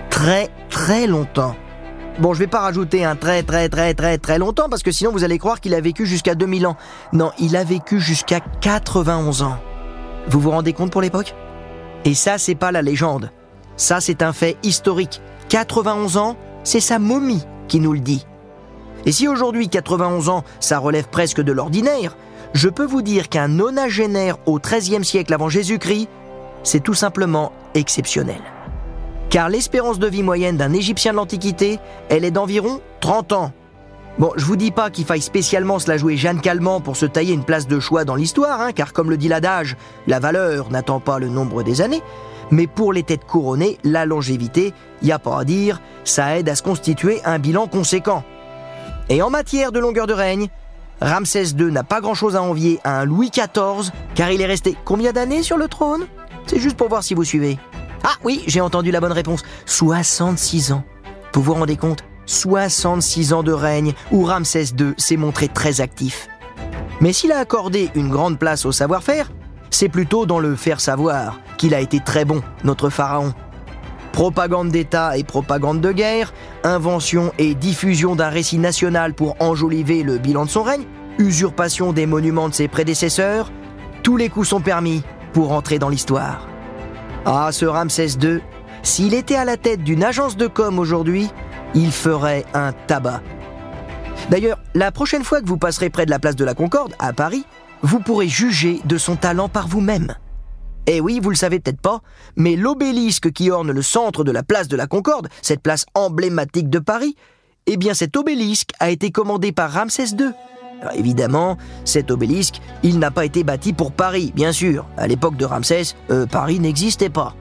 Très 0.10 0.50
très 0.70 1.08
longtemps. 1.08 1.56
Bon, 2.20 2.34
je 2.34 2.40
vais 2.40 2.48
pas 2.48 2.62
rajouter 2.62 3.04
un 3.04 3.16
très 3.16 3.44
très 3.44 3.68
très 3.68 3.94
très 3.94 4.18
très 4.18 4.38
longtemps 4.38 4.70
parce 4.70 4.84
que 4.84 4.92
sinon 4.92 5.12
vous 5.12 5.24
allez 5.24 5.40
croire 5.40 5.60
qu'il 5.60 5.74
a 5.74 5.82
vécu 5.82 6.06
jusqu'à 6.06 6.36
2000 6.36 6.68
ans. 6.68 6.78
Non, 7.12 7.32
il 7.40 7.58
a 7.58 7.64
vécu 7.64 8.00
jusqu'à 8.00 8.40
91 8.40 9.42
ans. 9.42 9.58
Vous 10.28 10.40
vous 10.40 10.52
rendez 10.52 10.72
compte 10.72 10.92
pour 10.92 11.02
l'époque? 11.02 11.36
Et 12.06 12.14
ça, 12.14 12.38
c'est 12.38 12.56
pas 12.56 12.72
la 12.72 12.82
légende. 12.82 13.32
Ça, 13.76 14.00
c'est 14.00 14.22
un 14.22 14.34
fait 14.34 14.58
historique. 14.64 15.22
91 15.54 16.18
ans, 16.18 16.36
c'est 16.64 16.80
sa 16.80 16.98
momie 16.98 17.44
qui 17.68 17.80
nous 17.80 17.94
le 17.94 18.00
dit. 18.00 18.26
Et 19.06 19.12
si 19.12 19.28
aujourd'hui 19.28 19.70
91 19.70 20.28
ans, 20.30 20.44
ça 20.60 20.80
relève 20.80 21.10
presque 21.10 21.42
de 21.42 21.52
l'ordinaire, 21.52 22.18
je 22.54 22.70
peux 22.70 22.88
vous 22.88 23.04
dire 23.04 23.30
qu'un 23.30 23.50
nonagénaire 23.50 24.38
au 24.48 24.58
XIIIe 24.58 25.06
siècle 25.06 25.32
avant 25.32 25.50
Jésus-Christ, 25.50 26.10
c'est 26.64 26.82
tout 26.82 26.96
simplement 26.96 27.52
exceptionnel. 27.76 28.42
Car 29.30 29.48
l'espérance 29.48 30.00
de 30.00 30.08
vie 30.08 30.24
moyenne 30.24 30.58
d'un 30.58 30.74
Égyptien 30.74 31.12
de 31.12 31.18
l'Antiquité, 31.18 31.78
elle 32.10 32.26
est 32.26 32.32
d'environ 32.32 32.82
30 33.02 33.34
ans. 33.34 33.52
Bon, 34.18 34.32
je 34.36 34.46
vous 34.46 34.56
dis 34.56 34.72
pas 34.72 34.90
qu'il 34.90 35.06
faille 35.06 35.22
spécialement 35.22 35.78
se 35.78 35.88
la 35.88 35.98
jouer 35.98 36.18
Jeanne 36.18 36.42
Calment 36.42 36.82
pour 36.82 36.96
se 36.96 37.06
tailler 37.06 37.36
une 37.36 37.46
place 37.46 37.68
de 37.68 37.80
choix 37.80 38.06
dans 38.06 38.16
l'histoire, 38.16 38.60
hein, 38.60 38.72
car 38.72 38.92
comme 38.92 39.12
le 39.12 39.18
dit 39.18 39.28
l'adage, 39.28 39.78
la 40.08 40.20
valeur 40.20 40.72
n'attend 40.72 41.00
pas 41.00 41.20
le 41.20 41.30
nombre 41.30 41.62
des 41.62 41.82
années, 41.82 42.02
mais 42.54 42.68
pour 42.68 42.94
les 42.94 43.04
têtes 43.04 43.26
couronnées, 43.26 43.80
la 43.84 44.06
longévité, 44.06 44.74
y 45.02 45.12
a 45.12 45.18
pas 45.18 45.40
à 45.40 45.44
dire, 45.44 45.82
ça 46.04 46.38
aide 46.38 46.48
à 46.50 46.56
se 46.56 46.62
constituer 46.62 47.20
un 47.26 47.40
bilan 47.40 47.68
conséquent. 47.68 48.24
Et 49.10 49.22
en 49.22 49.32
matière 49.32 49.72
de 49.72 49.80
longueur 49.80 50.06
de 50.06 50.14
règne, 50.14 50.50
Ramsès 51.02 51.48
II 51.58 51.72
n'a 51.72 51.84
pas 51.84 52.00
grand-chose 52.00 52.36
à 52.36 52.44
envier 52.44 52.80
à 52.84 53.00
un 53.00 53.06
Louis 53.06 53.32
XIV, 53.32 53.92
car 54.14 54.32
il 54.32 54.40
est 54.40 54.46
resté 54.46 54.78
combien 54.86 55.12
d'années 55.12 55.42
sur 55.42 55.58
le 55.58 55.68
trône? 55.68 56.06
C'est 56.46 56.60
juste 56.60 56.78
pour 56.78 56.90
voir 56.90 57.04
si 57.04 57.16
vous 57.16 57.24
suivez. 57.24 57.58
Ah 58.04 58.16
oui, 58.24 58.44
j'ai 58.46 58.62
entendu 58.62 58.92
la 58.92 59.02
bonne 59.02 59.12
réponse. 59.12 59.44
66 59.66 60.74
ans. 60.74 60.84
Vous 61.34 61.42
vous 61.42 61.54
rendez 61.56 61.76
compte? 61.76 62.04
66 62.28 63.34
ans 63.34 63.44
de 63.44 63.52
règne 63.52 63.94
où 64.12 64.24
Ramsès 64.26 64.66
II 64.80 64.94
s'est 64.98 65.18
montré 65.18 65.48
très 65.48 65.82
actif. 65.82 66.28
Mais 67.02 67.14
s'il 67.14 67.32
a 67.32 67.40
accordé 67.40 67.90
une 67.96 68.10
grande 68.10 68.38
place 68.38 68.66
au 68.66 68.72
savoir-faire, 68.72 69.32
c'est 69.76 69.90
plutôt 69.90 70.26
dans 70.26 70.40
le 70.40 70.56
faire 70.56 70.80
savoir 70.80 71.40
qu'il 71.58 71.74
a 71.74 71.80
été 71.80 72.00
très 72.00 72.26
bon, 72.26 72.42
notre 72.64 72.90
pharaon. 72.90 73.34
Propagande 74.12 74.70
d'État 74.70 75.18
et 75.18 75.24
propagande 75.24 75.82
de 75.82 75.92
guerre, 75.92 76.32
invention 76.64 77.32
et 77.40 77.56
diffusion 77.56 78.16
d'un 78.16 78.30
récit 78.30 78.60
national 78.60 79.16
pour 79.16 79.36
enjoliver 79.40 80.04
le 80.04 80.20
bilan 80.20 80.46
de 80.46 80.50
son 80.50 80.62
règne, 80.62 80.84
usurpation 81.18 81.92
des 81.92 82.06
monuments 82.06 82.50
de 82.50 82.54
ses 82.54 82.68
prédécesseurs, 82.68 83.52
tous 84.04 84.16
les 84.16 84.30
coups 84.30 84.50
sont 84.50 84.62
permis 84.62 85.02
pour 85.34 85.52
entrer 85.52 85.80
dans 85.80 85.90
l'histoire. 85.90 86.48
Ah, 87.26 87.50
ce 87.52 87.66
Ramsès 87.66 88.10
II, 88.22 88.42
s'il 88.84 89.16
était 89.16 89.36
à 89.36 89.46
la 89.46 89.58
tête 89.58 89.84
d'une 89.84 90.04
agence 90.04 90.38
de 90.38 90.46
com 90.46 90.78
aujourd'hui, 90.78 91.30
il 91.74 91.92
ferait 91.92 92.46
un 92.54 92.74
tabac. 92.74 93.22
D'ailleurs, 94.30 94.60
la 94.76 94.92
prochaine 94.92 95.24
fois 95.24 95.42
que 95.42 95.48
vous 95.48 95.58
passerez 95.58 95.90
près 95.90 96.06
de 96.06 96.12
la 96.12 96.20
place 96.20 96.36
de 96.36 96.46
la 96.46 96.54
Concorde, 96.54 96.94
à 97.00 97.14
Paris, 97.14 97.46
vous 97.84 98.00
pourrez 98.00 98.28
juger 98.28 98.80
de 98.86 98.98
son 98.98 99.16
talent 99.16 99.50
par 99.50 99.68
vous-même. 99.68 100.16
Eh 100.88 101.00
oui, 101.00 101.20
vous 101.22 101.30
le 101.30 101.36
savez 101.36 101.60
peut-être 101.60 101.82
pas, 101.82 102.02
mais 102.36 102.56
l'obélisque 102.56 103.32
qui 103.32 103.52
orne 103.52 103.72
le 103.72 103.82
centre 103.82 104.24
de 104.24 104.32
la 104.32 104.44
place 104.44 104.68
de 104.68 104.76
la 104.76 104.88
Concorde, 104.88 105.30
cette 105.42 105.62
place 105.62 105.86
emblématique 105.94 106.70
de 106.70 106.80
Paris, 106.80 107.16
eh 107.68 107.78
bien 107.78 107.94
cet 107.94 108.18
obélisque 108.18 108.72
a 108.80 108.90
été 108.90 109.12
commandé 109.12 109.52
par 109.52 109.72
Ramsès 109.72 110.16
II. 110.20 110.32
Évidemment, 110.96 111.58
cet 111.86 112.12
obélisque, 112.12 112.60
il 112.84 113.00
n'a 113.00 113.12
pas 113.12 113.24
été 113.24 113.46
bâti 113.46 113.72
pour 113.72 113.94
Paris, 113.94 114.34
bien 114.36 114.52
sûr. 114.52 114.86
À 114.98 115.08
l'époque 115.08 115.38
de 115.38 115.46
Ramsès, 115.46 115.96
euh, 116.10 116.26
Paris 116.26 116.60
n'existait 116.60 117.10
pas. 117.10 117.36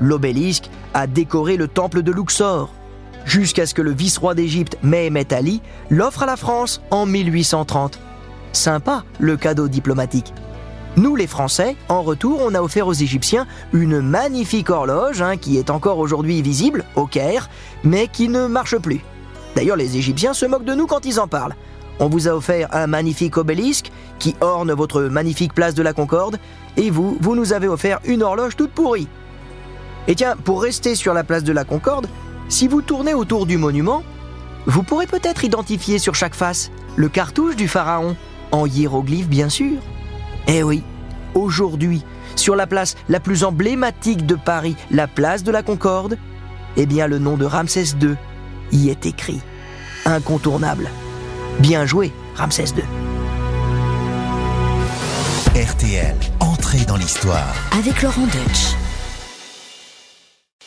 L'obélisque 0.00 0.70
a 0.94 1.06
décoré 1.06 1.58
le 1.58 1.68
temple 1.68 2.02
de 2.02 2.12
Luxor, 2.12 2.72
jusqu'à 3.26 3.66
ce 3.66 3.74
que 3.74 3.82
le 3.82 3.92
vice-roi 3.92 4.34
d'Égypte, 4.34 4.78
Mehemet 4.82 5.34
Ali, 5.34 5.60
l'offre 5.90 6.22
à 6.22 6.26
la 6.26 6.36
France 6.36 6.80
en 6.90 7.04
1830. 7.04 8.00
Sympa, 8.52 9.04
le 9.18 9.36
cadeau 9.36 9.68
diplomatique. 9.68 10.32
Nous, 10.96 11.14
les 11.14 11.26
Français, 11.26 11.76
en 11.88 12.02
retour, 12.02 12.40
on 12.42 12.54
a 12.54 12.62
offert 12.62 12.88
aux 12.88 12.92
Égyptiens 12.92 13.46
une 13.72 14.00
magnifique 14.00 14.70
horloge 14.70 15.22
hein, 15.22 15.36
qui 15.36 15.56
est 15.56 15.70
encore 15.70 15.98
aujourd'hui 15.98 16.42
visible 16.42 16.84
au 16.96 17.06
Caire, 17.06 17.48
mais 17.84 18.08
qui 18.08 18.28
ne 18.28 18.46
marche 18.46 18.76
plus. 18.78 19.00
D'ailleurs, 19.54 19.76
les 19.76 19.96
Égyptiens 19.96 20.34
se 20.34 20.46
moquent 20.46 20.64
de 20.64 20.74
nous 20.74 20.86
quand 20.86 21.04
ils 21.04 21.20
en 21.20 21.28
parlent. 21.28 21.54
On 22.00 22.08
vous 22.08 22.28
a 22.28 22.32
offert 22.32 22.68
un 22.72 22.86
magnifique 22.86 23.36
obélisque 23.36 23.90
qui 24.18 24.34
orne 24.40 24.72
votre 24.72 25.02
magnifique 25.02 25.54
place 25.54 25.74
de 25.74 25.82
la 25.82 25.92
Concorde, 25.92 26.38
et 26.76 26.90
vous, 26.90 27.16
vous 27.20 27.36
nous 27.36 27.52
avez 27.52 27.68
offert 27.68 28.00
une 28.04 28.22
horloge 28.22 28.56
toute 28.56 28.72
pourrie. 28.72 29.08
Et 30.06 30.14
tiens, 30.14 30.36
pour 30.42 30.62
rester 30.62 30.94
sur 30.94 31.12
la 31.12 31.24
place 31.24 31.44
de 31.44 31.52
la 31.52 31.64
Concorde, 31.64 32.08
si 32.48 32.66
vous 32.66 32.82
tournez 32.82 33.14
autour 33.14 33.46
du 33.46 33.58
monument, 33.58 34.02
vous 34.66 34.82
pourrez 34.82 35.06
peut-être 35.06 35.44
identifier 35.44 35.98
sur 35.98 36.14
chaque 36.14 36.34
face 36.34 36.70
le 36.96 37.08
cartouche 37.08 37.56
du 37.56 37.68
pharaon, 37.68 38.16
en 38.52 38.66
hiéroglyphe, 38.66 39.28
bien 39.28 39.48
sûr. 39.48 39.78
Eh 40.46 40.62
oui, 40.62 40.82
aujourd'hui, 41.34 42.02
sur 42.36 42.56
la 42.56 42.66
place 42.66 42.96
la 43.08 43.20
plus 43.20 43.44
emblématique 43.44 44.26
de 44.26 44.34
Paris, 44.34 44.76
la 44.90 45.06
place 45.06 45.44
de 45.44 45.50
la 45.50 45.62
Concorde, 45.62 46.16
eh 46.76 46.86
bien 46.86 47.06
le 47.06 47.18
nom 47.18 47.36
de 47.36 47.44
Ramsès 47.44 47.94
II 48.00 48.14
y 48.72 48.88
est 48.88 49.06
écrit. 49.06 49.40
Incontournable. 50.04 50.88
Bien 51.58 51.84
joué, 51.86 52.12
Ramsès 52.36 52.74
II. 52.76 52.84
RTL, 55.60 56.16
entrée 56.40 56.84
dans 56.86 56.96
l'histoire. 56.96 57.54
Avec 57.78 58.00
Laurent 58.02 58.26
Deutsch. 58.26 58.87